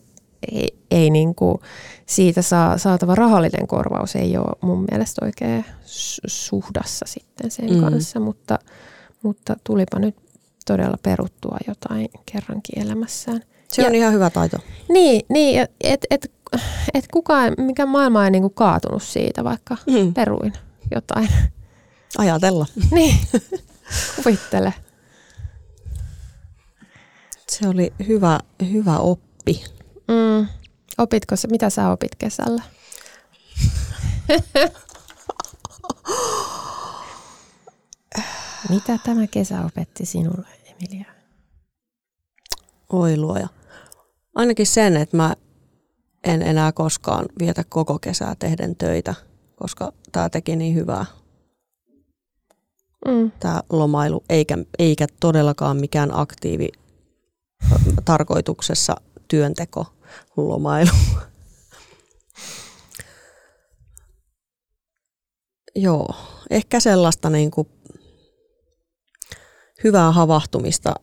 ei, 0.52 0.68
ei 0.92 1.10
niin 1.10 1.36
kuin, 1.36 1.58
siitä 2.06 2.42
saa, 2.42 2.78
saatava 2.78 3.16
rahallinen 3.16 3.68
korvaus 3.68 4.16
ei 4.16 4.38
ole 4.38 4.56
mun 4.62 4.86
mielestä 4.92 5.26
oikein 5.26 5.66
su- 5.86 6.22
suhdassa 6.28 7.06
sitten 7.10 7.52
sen 7.52 7.74
mm. 7.74 7.82
kanssa, 7.82 8.20
mutta, 8.20 8.60
mutta 9.24 9.56
tulipa 9.64 10.00
nyt 10.00 10.16
todella 10.68 10.98
peruttua 11.04 11.58
jotain 11.68 12.10
kerrankin 12.32 12.80
elämässään. 12.82 13.42
Se 13.72 13.82
Ja- 13.82 13.88
on 13.88 13.96
ihan 13.96 14.14
hyvä 14.14 14.30
taito. 14.30 14.58
Niin, 14.90 15.22
niin 15.30 15.68
että 15.82 16.08
et, 16.10 16.32
et 16.94 17.06
kukaan, 17.14 17.54
mikä 17.58 17.86
maailma 17.86 18.26
ei 18.26 18.32
niinku 18.32 18.50
kaatunut 18.50 19.04
siitä, 19.04 19.44
vaikka 19.44 19.78
Mm. 19.88 20.14
peruin 20.14 20.54
jotain. 20.96 21.30
Ajatella. 22.18 22.66
niin, 22.92 23.16
kuvittele. 24.16 24.74
Se 27.52 27.68
oli 27.68 27.94
hyvä, 28.08 28.40
hyvä 28.72 28.98
oppi. 28.98 29.64
Mm. 30.08 30.48
Opitko 30.98 31.36
se, 31.36 31.48
mitä 31.48 31.70
sä 31.70 31.90
opit 31.92 32.16
kesällä? 32.18 32.64
mitä 38.70 38.98
tämä 39.04 39.28
kesä 39.28 39.62
opetti 39.66 40.06
sinulle, 40.06 40.48
Emilia? 40.82 41.06
Oi 42.90 43.18
luoja. 43.18 43.48
Ainakin 44.36 44.68
sen, 44.68 44.98
että 44.98 45.18
mä 45.18 45.36
en 46.24 46.42
enää 46.42 46.72
koskaan 46.72 47.26
vietä 47.40 47.64
koko 47.70 48.00
kesää 48.00 48.36
tehden 48.40 48.76
töitä, 48.76 49.16
koska 49.56 49.94
tämä 50.12 50.30
teki 50.30 50.56
niin 50.56 50.76
hyvää 50.76 51.06
Mm. 53.06 53.32
tämä 53.40 53.62
lomailu, 53.70 54.24
eikä, 54.30 54.58
eikä 54.80 55.08
todellakaan 55.20 55.78
mikään 55.78 56.10
aktiivi 56.14 56.68
tarkoituksessa 58.06 58.96
työnteko 59.28 59.86
lomailu. 60.38 60.92
Joo, 65.76 66.16
ehkä 66.50 66.80
sellaista 66.80 67.30
niin 67.30 67.52
kuin 67.52 67.68
hyvää 69.84 70.12
havahtumista. 70.12 70.94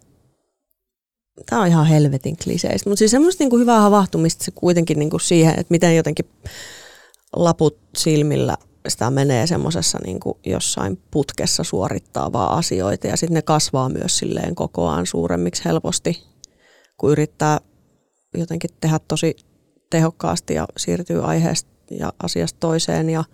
Tämä 1.50 1.62
on 1.62 1.68
ihan 1.68 1.86
helvetin 1.86 2.36
kliseistä, 2.44 2.90
mutta 2.90 2.98
siis 2.98 3.10
semmoista 3.10 3.48
kuin 3.48 3.60
hyvää 3.60 3.80
havahtumista 3.80 4.44
se 4.44 4.50
kuitenkin 4.50 5.10
kuin 5.10 5.20
siihen, 5.20 5.60
että 5.60 5.70
miten 5.70 5.96
jotenkin 5.96 6.26
laput 7.36 7.78
silmillä 7.96 8.56
sitä 8.88 9.10
menee 9.10 9.46
semmoisessa 9.46 9.98
niin 10.04 10.20
jossain 10.46 11.02
putkessa 11.10 11.64
suorittaa 11.64 12.32
vaan 12.32 12.58
asioita 12.58 13.06
ja 13.06 13.16
sitten 13.16 13.34
ne 13.34 13.42
kasvaa 13.42 13.88
myös 13.88 14.18
silleen 14.18 14.54
kokoaan 14.54 15.06
suuremmiksi 15.06 15.64
helposti, 15.64 16.22
kun 16.96 17.10
yrittää 17.10 17.60
jotenkin 18.34 18.70
tehdä 18.80 19.00
tosi 19.08 19.36
tehokkaasti 19.90 20.54
ja 20.54 20.66
siirtyy 20.76 21.24
aiheesta 21.24 21.70
ja 21.90 22.12
asiasta 22.22 22.60
toiseen 22.60 23.10
ja 23.10 23.24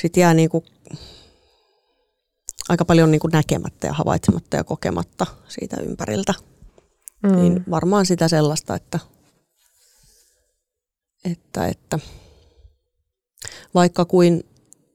sitten 0.00 0.20
jää 0.20 0.34
niin 0.34 0.50
kuin 0.50 0.64
aika 2.68 2.84
paljon 2.84 3.10
niin 3.10 3.20
kuin 3.20 3.30
näkemättä 3.30 3.86
ja 3.86 3.92
havaitsematta 3.92 4.56
ja 4.56 4.64
kokematta 4.64 5.26
siitä 5.48 5.76
ympäriltä. 5.76 6.34
Mm. 7.22 7.36
Niin 7.36 7.64
varmaan 7.70 8.06
sitä 8.06 8.28
sellaista, 8.28 8.74
että, 8.74 8.98
että, 11.24 11.66
että 11.66 11.98
vaikka 13.74 14.04
kuin 14.04 14.44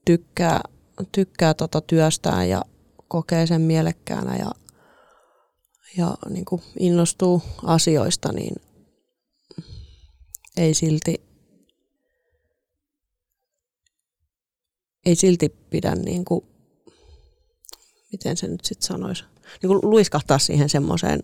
tykkää, 0.04 0.60
tykkää 1.12 1.54
tota 1.54 1.80
työstään 1.80 2.48
ja 2.48 2.64
kokee 3.08 3.46
sen 3.46 3.60
mielekkäänä 3.60 4.36
ja, 4.36 4.50
ja 5.96 6.14
niin 6.30 6.44
kuin 6.44 6.62
innostuu 6.78 7.42
asioista, 7.62 8.32
niin 8.32 8.54
ei 10.56 10.74
silti, 10.74 11.14
ei 15.06 15.14
silti 15.14 15.48
pidä, 15.48 15.94
niin 15.94 16.24
kuin, 16.24 16.51
miten 18.12 18.36
se 18.36 18.48
nyt 18.48 18.64
sitten 18.64 18.86
sanoisi, 18.86 19.24
niin 19.62 19.68
kuin 19.68 19.80
luiskahtaa 19.82 20.38
siihen 20.38 20.68
semmoiseen, 20.68 21.20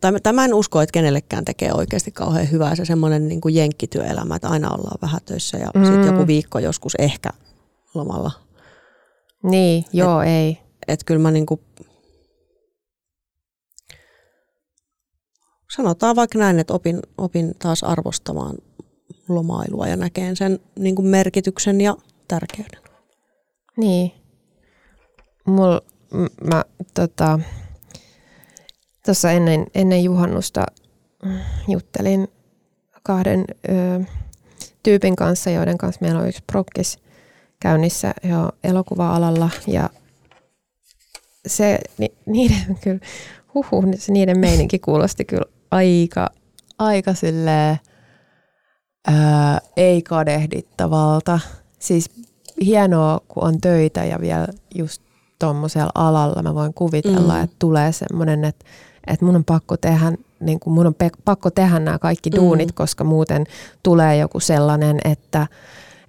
tai 0.00 0.32
mä- 0.32 0.44
en 0.44 0.54
usko, 0.54 0.80
että 0.80 0.92
kenellekään 0.92 1.44
tekee 1.44 1.72
oikeasti 1.72 2.10
kauhean 2.10 2.50
hyvää 2.50 2.74
se 2.74 2.84
semmoinen 2.84 3.28
niin 3.28 3.40
kuin 3.40 3.54
jenkkityöelämä, 3.54 4.36
että 4.36 4.48
aina 4.48 4.70
ollaan 4.70 4.98
vähän 5.02 5.20
töissä 5.24 5.58
ja 5.58 5.70
mm. 5.74 5.84
sitten 5.84 6.06
joku 6.06 6.26
viikko 6.26 6.58
joskus 6.58 6.94
ehkä 6.98 7.30
lomalla. 7.94 8.30
Niin, 9.42 9.84
joo, 9.92 10.22
ei. 10.22 10.58
Että 10.88 11.04
kyllä 11.06 11.20
mä 11.20 11.30
niin 11.30 11.46
kuin, 11.46 11.60
sanotaan 15.76 16.16
vaikka 16.16 16.38
näin, 16.38 16.58
että 16.58 16.74
opin, 16.74 17.00
opin 17.18 17.54
taas 17.58 17.84
arvostamaan 17.84 18.56
lomailua 19.28 19.88
ja 19.88 19.96
näkeen 19.96 20.36
sen 20.36 20.60
niin 20.78 20.94
kuin 20.94 21.06
merkityksen 21.06 21.80
ja 21.80 21.96
tärkeyden. 22.28 22.82
Niin. 23.76 24.12
Mul, 25.46 25.80
mä 26.50 26.64
tota, 26.94 27.38
tuossa 29.04 29.30
ennen, 29.30 29.66
ennen 29.74 30.04
juhannusta 30.04 30.66
juttelin 31.68 32.28
kahden 33.02 33.44
ö, 33.68 34.04
tyypin 34.82 35.16
kanssa, 35.16 35.50
joiden 35.50 35.78
kanssa 35.78 35.98
meillä 36.00 36.20
on 36.20 36.28
yksi 36.28 36.42
prokkis 36.46 36.98
käynnissä 37.60 38.14
jo 38.22 38.50
elokuva-alalla 38.64 39.50
ja 39.66 39.90
se, 41.46 41.78
ni, 41.98 42.08
niiden 42.26 42.78
kyllä, 42.84 43.00
huhu, 43.54 43.84
se 43.98 44.12
niiden 44.12 44.38
meininki 44.38 44.78
kuulosti 44.78 45.24
kyllä 45.24 45.46
aika, 45.70 46.30
aika 46.78 47.14
silleen, 47.14 47.78
ää, 49.06 49.60
ei 49.76 50.02
kadehdittavalta. 50.02 51.40
Siis 51.78 52.10
hienoa, 52.64 53.20
kun 53.28 53.44
on 53.44 53.60
töitä 53.60 54.04
ja 54.04 54.20
vielä 54.20 54.46
just 54.74 55.02
tuommoisella 55.38 55.90
alalla 55.94 56.42
mä 56.42 56.54
voin 56.54 56.74
kuvitella, 56.74 57.34
Mm. 57.34 57.42
että 57.44 57.56
tulee 57.58 57.92
semmoinen, 57.92 58.44
että, 58.44 58.64
että 59.06 59.24
mun 59.24 59.36
on 59.36 59.44
pakko 59.44 59.76
tehdä, 59.76 60.12
niin 60.40 60.60
kuin 60.60 60.74
mun 60.74 60.86
on 60.86 60.94
pe- 60.94 61.10
pakko 61.24 61.50
tehdä 61.50 61.78
nämä 61.78 61.98
kaikki 61.98 62.30
Mm. 62.30 62.36
duunit, 62.36 62.68
mm. 62.68 62.74
koska 62.74 63.04
muuten 63.04 63.44
tulee 63.82 64.16
joku 64.16 64.40
sellainen, 64.40 64.98
että 65.04 65.46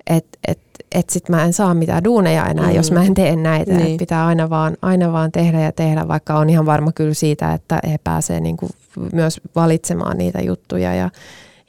et, 0.09 0.25
et, 0.47 0.59
et 0.95 1.09
sit 1.09 1.29
mä 1.29 1.43
en 1.43 1.53
saa 1.53 1.73
mitään 1.73 2.03
duuneja 2.03 2.45
enää, 2.45 2.67
Mm. 2.67 2.75
jos 2.75 2.91
mä 2.91 3.03
en 3.03 3.13
tee 3.13 3.35
näitä. 3.35 3.71
Niin. 3.71 3.83
Niin. 3.83 3.97
pitää 3.97 4.25
aina 4.27 4.49
vaan, 4.49 4.77
aina 4.81 5.11
vaan 5.11 5.31
tehdä 5.31 5.59
ja 5.61 5.71
tehdä, 5.71 6.07
vaikka 6.07 6.39
on 6.39 6.49
ihan 6.49 6.65
varma 6.65 6.91
kyllä 6.91 7.13
siitä, 7.13 7.53
että 7.53 7.79
he 7.87 7.97
pääsee 8.03 8.39
niin 8.39 8.57
kuin 8.57 8.69
myös 9.13 9.41
valitsemaan 9.55 10.17
niitä 10.17 10.41
juttuja 10.41 10.95
ja, 10.95 11.09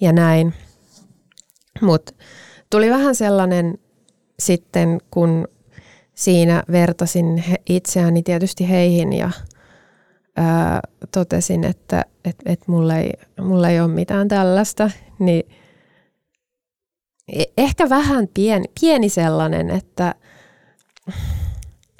ja 0.00 0.12
näin. 0.12 0.54
Mutta 1.80 2.12
tuli 2.70 2.90
vähän 2.90 3.14
sellainen 3.14 3.78
sitten, 4.38 5.00
kun 5.10 5.48
siinä 6.16 6.62
vertasin 6.72 7.44
itseäni 7.68 8.22
tietysti 8.22 8.68
heihin 8.68 9.12
ja 9.12 9.31
ää, 10.37 10.81
totesin, 11.12 11.64
että 11.64 12.05
et, 12.24 12.37
et 12.46 12.68
mulla, 12.68 12.96
ei, 12.96 13.12
mulla 13.40 13.68
ei 13.68 13.81
ole 13.81 13.88
mitään 13.88 14.29
tällaista, 14.29 14.90
niin 15.18 15.42
e- 17.33 17.52
ehkä 17.57 17.88
vähän 17.88 18.29
pieni, 18.35 18.64
pieni 18.81 19.09
sellainen, 19.09 19.70
että 19.70 20.14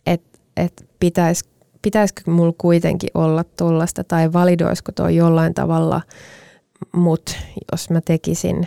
et, 0.07 0.23
et 0.57 0.87
pitäis, 1.01 1.45
pitäisikö 1.83 2.31
mulla 2.31 2.55
kuitenkin 2.59 3.11
olla 3.15 3.45
tuollaista 3.45 4.05
tai 4.05 4.33
validoisiko 4.33 4.93
tuo 4.93 5.09
jollain 5.09 5.55
tavalla 5.55 6.01
mut, 6.93 7.37
jos 7.73 7.91
mä 7.91 8.01
tekisin 8.01 8.67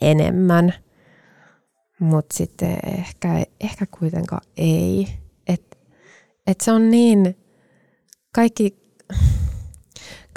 enemmän. 0.00 0.74
Mutta 2.00 2.36
sitten 2.36 2.78
ehkä, 2.98 3.44
ehkä 3.60 3.86
kuitenkaan 3.98 4.42
ei. 4.56 5.08
Et, 5.46 5.78
et 6.46 6.60
se 6.60 6.72
on 6.72 6.90
niin, 6.90 7.36
kaikki, 8.34 8.76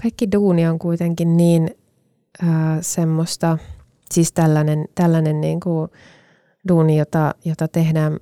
kaikki 0.02 0.32
duuni 0.32 0.68
on 0.68 0.80
kuitenkin 0.80 1.38
niin 1.38 1.70
ää, 2.42 2.82
semmoista, 2.82 3.58
siis 4.12 4.34
tällainen, 4.34 4.86
tällainen 4.96 5.42
niin 5.42 5.60
kuin 5.60 5.90
duuni, 6.68 6.98
jota, 6.98 7.36
jota 7.46 7.68
tehdään 7.68 8.20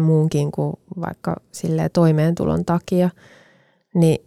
muunkin 0.00 0.52
kuin 0.52 0.72
vaikka 1.00 1.36
toimeentulon 1.92 2.64
takia, 2.64 3.10
niin 3.94 4.18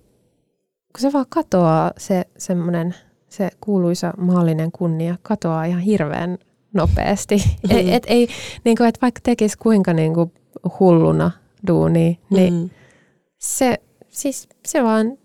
kun 0.94 1.02
se 1.02 1.14
vaan 1.14 1.26
katoaa 1.30 1.92
se 1.98 2.26
semmoinen, 2.38 2.96
se 3.30 3.50
kuuluisa 3.62 4.14
maallinen 4.18 4.72
kunnia, 4.72 5.16
katoaa 5.22 5.66
ihan 5.66 5.82
hirveän 5.82 6.38
nopeasti. 6.74 7.36
Mm. 7.70 7.78
Et, 7.78 7.88
et, 7.90 8.04
ei, 8.08 8.28
niin 8.66 8.78
kuin, 8.78 8.88
et 8.90 9.02
vaikka 9.02 9.20
tekisi 9.24 9.58
kuinka 9.58 9.94
niin 9.94 10.14
kuin 10.14 10.34
hulluna 10.80 11.32
duuni, 11.68 12.20
niin 12.30 12.54
Mm. 12.54 12.70
se, 13.40 13.78
siis, 14.10 14.50
se, 14.66 14.84
vaan, 14.84 15.18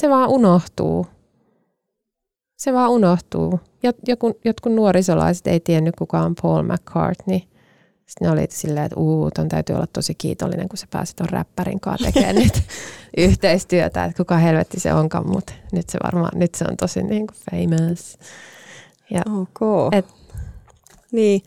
se 0.00 0.08
vaan 0.10 0.28
unohtuu. 0.28 1.06
Se 2.58 2.72
vaan 2.72 2.90
unohtuu. 2.90 3.60
Jot, 3.82 3.96
joku, 4.08 4.38
jotkut 4.44 4.72
nuorisolaiset 4.74 5.46
ei 5.46 5.60
tiennyt 5.60 5.96
kuka 5.96 6.20
on 6.20 6.34
Paul 6.42 6.62
McCartney. 6.62 7.38
Sitten 8.06 8.26
ne 8.26 8.30
oli 8.30 8.46
silleen, 8.50 8.86
että 8.86 9.00
uu, 9.00 9.30
ton 9.30 9.48
täytyy 9.48 9.76
olla 9.76 9.86
tosi 9.86 10.14
kiitollinen, 10.14 10.68
kun 10.68 10.78
sä 10.78 10.86
pääsit 10.90 11.16
ton 11.16 11.28
räppärin 11.28 11.80
kanssa 11.80 12.06
tekemään 12.12 12.36
nyt 12.44 12.62
yhteistyötä, 13.16 14.04
että 14.04 14.16
kuka 14.16 14.36
helvetti 14.36 14.80
se 14.80 14.94
onkaan, 14.94 15.30
mutta 15.30 15.52
nyt 15.72 15.88
se 15.88 15.98
varmaan, 16.04 16.38
nyt 16.38 16.54
se 16.54 16.64
on 16.70 16.76
tosi 16.76 17.02
niin 17.02 17.26
kuin 17.26 17.36
famous. 17.50 18.18
Ja, 19.10 19.22
Ok. 19.40 19.94
Et- 19.94 20.18
Niin. 21.12 21.42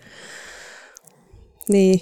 Niin. 1.69 2.01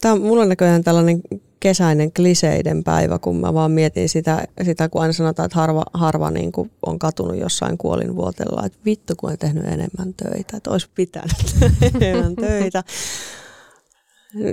Tämä 0.00 0.14
on 0.14 0.20
mulla 0.20 0.42
on 0.42 0.48
näköjään 0.48 0.84
tällainen 0.84 1.20
kesäinen 1.60 2.12
kliseiden 2.12 2.84
päivä, 2.84 3.18
kun 3.18 3.36
mä 3.36 3.54
vaan 3.54 3.70
mietin 3.70 4.08
sitä, 4.08 4.44
sitä 4.64 4.88
kun 4.88 5.02
aina 5.02 5.12
sanotaan, 5.12 5.46
että 5.46 5.58
harva, 5.58 5.84
harva 5.94 6.30
niin 6.30 6.52
kuin 6.52 6.70
on 6.86 6.98
katunut 6.98 7.36
jossain 7.36 7.78
kuolinvuotella, 7.78 8.66
että 8.66 8.78
vittu 8.84 9.14
kun 9.16 9.30
on 9.30 9.38
tehnyt 9.38 9.64
enemmän 9.64 10.14
töitä, 10.14 10.56
että 10.56 10.70
olisi 10.70 10.88
pitänyt 10.94 11.56
enemmän 12.00 12.36
töitä. 12.36 12.84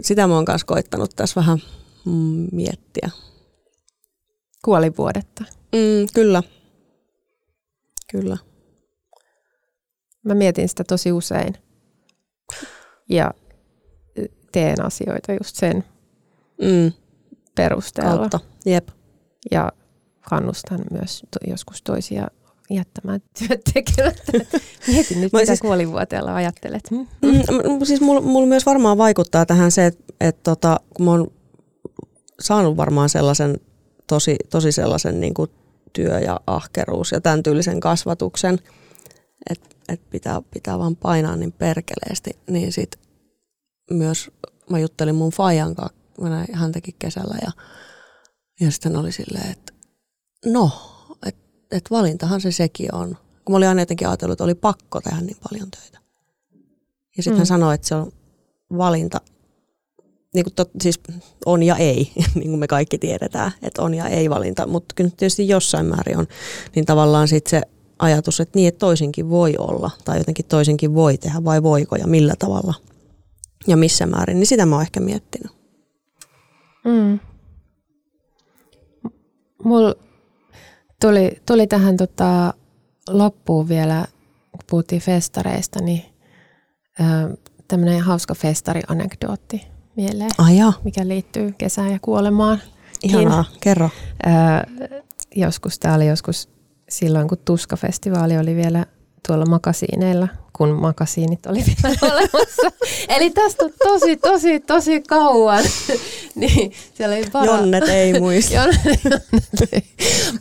Sitä 0.02 0.28
mä 0.28 0.36
oon 0.36 0.46
kanssa 0.46 0.68
koittanut 0.68 1.12
tässä 1.16 1.42
vähän 1.42 1.58
mm, 2.06 2.48
miettiä. 2.52 3.10
kuolivuodetta. 4.66 5.44
Mm, 5.74 6.08
kyllä. 6.14 6.44
Kyllä. 8.12 8.38
Mä 10.26 10.34
mietin 10.34 10.70
sitä 10.70 10.84
tosi 10.84 11.12
usein. 11.12 11.67
Ja 13.10 13.32
teen 14.52 14.86
asioita 14.86 15.34
just 15.34 15.56
sen 15.56 15.84
Mm, 16.62 16.92
perusteella. 17.56 18.18
kautta. 18.18 18.40
Jep. 18.66 18.88
Ja 19.52 19.72
kannustan 20.30 20.80
myös 20.92 21.24
to- 21.32 21.50
joskus 21.52 21.82
toisia 21.82 22.28
jättämään 22.70 23.22
työt 23.48 23.62
tekemättä. 23.74 24.32
Mietin 24.88 25.22
nyt, 25.22 25.34
Mä 25.34 25.40
mitä 25.40 25.46
siis- 25.52 25.60
kuolivuoteella 25.62 26.36
ajattelet. 26.36 26.90
Hmm? 26.92 27.08
Mm, 27.22 27.86
siis 27.86 28.02
mulla 28.02 28.22
mul 28.22 28.46
myös 28.46 28.66
varmaan 28.66 28.98
vaikuttaa 28.98 29.46
tähän 29.46 29.72
se, 29.72 29.86
että 29.86 30.04
et 30.22 30.44
tota, 30.44 30.80
kun 30.94 31.06
mä 31.06 31.12
oon 31.12 31.28
saanut 32.40 32.78
varmaan 32.78 33.10
sellaisen 33.10 33.58
tosi, 34.08 34.36
tosi 34.50 34.72
sellaisen 34.72 35.20
niin 35.20 35.34
kuin 35.34 35.52
työ 35.94 36.20
ja 36.20 36.40
ahkeruus 36.48 37.12
ja 37.12 37.22
tämän 37.22 37.44
tyylisen 37.44 37.80
kasvatuksen, 37.80 38.60
että 39.50 39.76
et 39.90 40.10
pitää, 40.10 40.42
pitää 40.54 40.80
vaan 40.80 40.96
painaa 40.96 41.36
niin 41.36 41.52
perkeleesti, 41.52 42.32
niin 42.50 42.74
sit 42.74 43.00
myös 43.92 44.32
mä 44.70 44.80
juttelin 44.80 45.16
mun 45.16 45.32
Fajan 45.32 45.76
kanssa, 45.76 45.98
mä 46.22 46.30
näin 46.30 46.56
häntäkin 46.56 46.96
kesällä 47.00 47.36
ja, 47.42 47.52
ja 48.60 48.72
sitten 48.72 48.96
oli 48.96 49.12
silleen, 49.12 49.52
että 49.52 49.74
no, 50.46 50.72
että 51.26 51.48
et 51.72 51.92
valintahan 51.92 52.42
se 52.42 52.52
sekin 52.52 52.96
on. 52.96 53.18
Kun 53.46 53.54
mä 53.54 53.58
olin 53.58 53.68
aina 53.68 53.82
jotenkin 53.82 54.08
ajatellut, 54.08 54.34
että 54.34 54.44
oli 54.44 54.56
pakko 54.56 55.02
tehdä 55.02 55.22
niin 55.22 55.38
paljon 55.50 55.72
töitä. 55.72 56.00
Ja 57.18 57.24
sitten 57.24 57.34
mm. 57.34 57.38
Hän 57.38 57.46
sanoi, 57.46 57.76
että 57.76 57.88
se 57.88 57.96
on 57.96 58.12
valinta, 58.78 59.22
niin 60.34 60.44
kuin 60.44 60.54
tot, 60.56 60.72
siis 60.82 61.00
on 61.46 61.64
ja 61.64 61.76
ei, 61.76 62.12
niin 62.36 62.50
kuin 62.50 62.60
me 62.60 62.68
kaikki 62.68 62.98
tiedetään, 62.98 63.52
että 63.62 63.82
on 63.82 63.94
ja 63.94 64.08
ei 64.08 64.30
valinta, 64.30 64.68
mutta 64.68 64.96
kyllä 64.96 65.08
nyt 65.08 65.18
tietysti 65.18 65.48
jossain 65.48 65.86
määrin 65.86 66.18
on, 66.18 66.28
niin 66.76 66.86
tavallaan 66.86 67.28
sitten 67.28 67.50
se 67.50 67.62
ajatus, 68.00 68.40
että 68.40 68.60
niin, 68.60 68.68
että 68.68 68.80
toisinkin 68.80 69.30
voi 69.30 69.56
olla, 69.58 69.92
tai 70.06 70.18
jotenkin 70.18 70.46
toisinkin 70.46 70.94
voi 70.94 71.18
tehdä, 71.18 71.44
vai 71.44 71.64
voiko 71.64 71.96
ja 71.96 72.08
millä 72.08 72.34
tavalla 72.40 72.74
ja 73.68 73.78
missä 73.78 74.06
määrin, 74.06 74.40
niin 74.40 74.48
sitä 74.48 74.66
mä 74.66 74.76
oon 74.76 74.82
ehkä 74.82 75.00
miettinyt. 75.00 75.52
Mm. 76.86 77.20
Mulla 79.64 79.96
tuli, 81.02 81.42
tuli 81.46 81.68
tähän 81.68 81.98
tota, 81.98 82.54
loppuun 83.10 83.70
vielä, 83.70 84.06
kun 84.52 84.60
puhuttiin 84.70 85.02
festareista, 85.02 85.82
niin 85.82 86.02
tämmöinen 87.68 88.02
hauska 88.02 88.34
festari-anekdootti 88.34 89.68
mieleen, 89.96 90.32
Ai 90.38 90.58
jaa, 90.58 90.74
mikä 90.84 91.08
liittyy 91.08 91.54
kesään 91.58 91.92
ja 91.92 92.00
kuolemaan. 92.02 92.62
ihanaa, 93.04 93.46
kerro. 93.60 93.90
Öö, 94.28 94.34
joskus, 95.36 95.80
tämä 95.80 95.96
oli 95.96 96.08
joskus 96.08 96.50
silloin, 96.90 97.28
kun 97.28 97.38
Tuska-festivaali 97.46 98.38
oli 98.38 98.56
vielä 98.56 98.86
tuolla 99.28 99.46
makasiineilla, 99.46 100.28
kun 100.54 100.70
makasiinit 100.70 101.46
oli 101.46 101.64
vielä 101.66 101.98
olemassa. 102.14 102.72
Eli 103.10 103.30
tästä 103.30 103.66
on 103.66 103.72
tosi, 103.84 104.18
tosi, 104.18 104.60
tosi 104.60 105.02
kauan. 105.02 105.64
niin, 106.36 106.72
siellä 106.94 107.16
oli 107.16 107.26
bara, 107.32 107.46
Jonnet 107.46 107.90
ei 107.90 108.14
muista. 108.20 108.54
Jonnet, 108.54 109.04
Jonnet, 109.04 109.86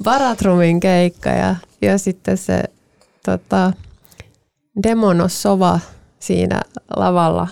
Baratrumin 0.02 0.80
keikka 0.80 1.28
ja, 1.30 1.56
ja 1.82 1.98
sitten 1.98 2.37
se 2.37 2.62
tota, 3.24 3.72
Demonos 4.82 5.42
Sova 5.42 5.80
siinä 6.18 6.61
lavalla, 6.96 7.48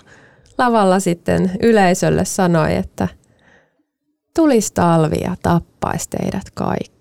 lavalla 0.59 1.01
sitten 1.01 1.51
yleisölle 1.63 2.25
sanoi, 2.25 2.75
että 2.77 3.09
tulisi 4.37 4.75
talvi 4.75 5.21
ja 5.25 5.37
tappaisi 5.43 6.11
teidät 6.11 6.51
kaikki. 6.55 6.94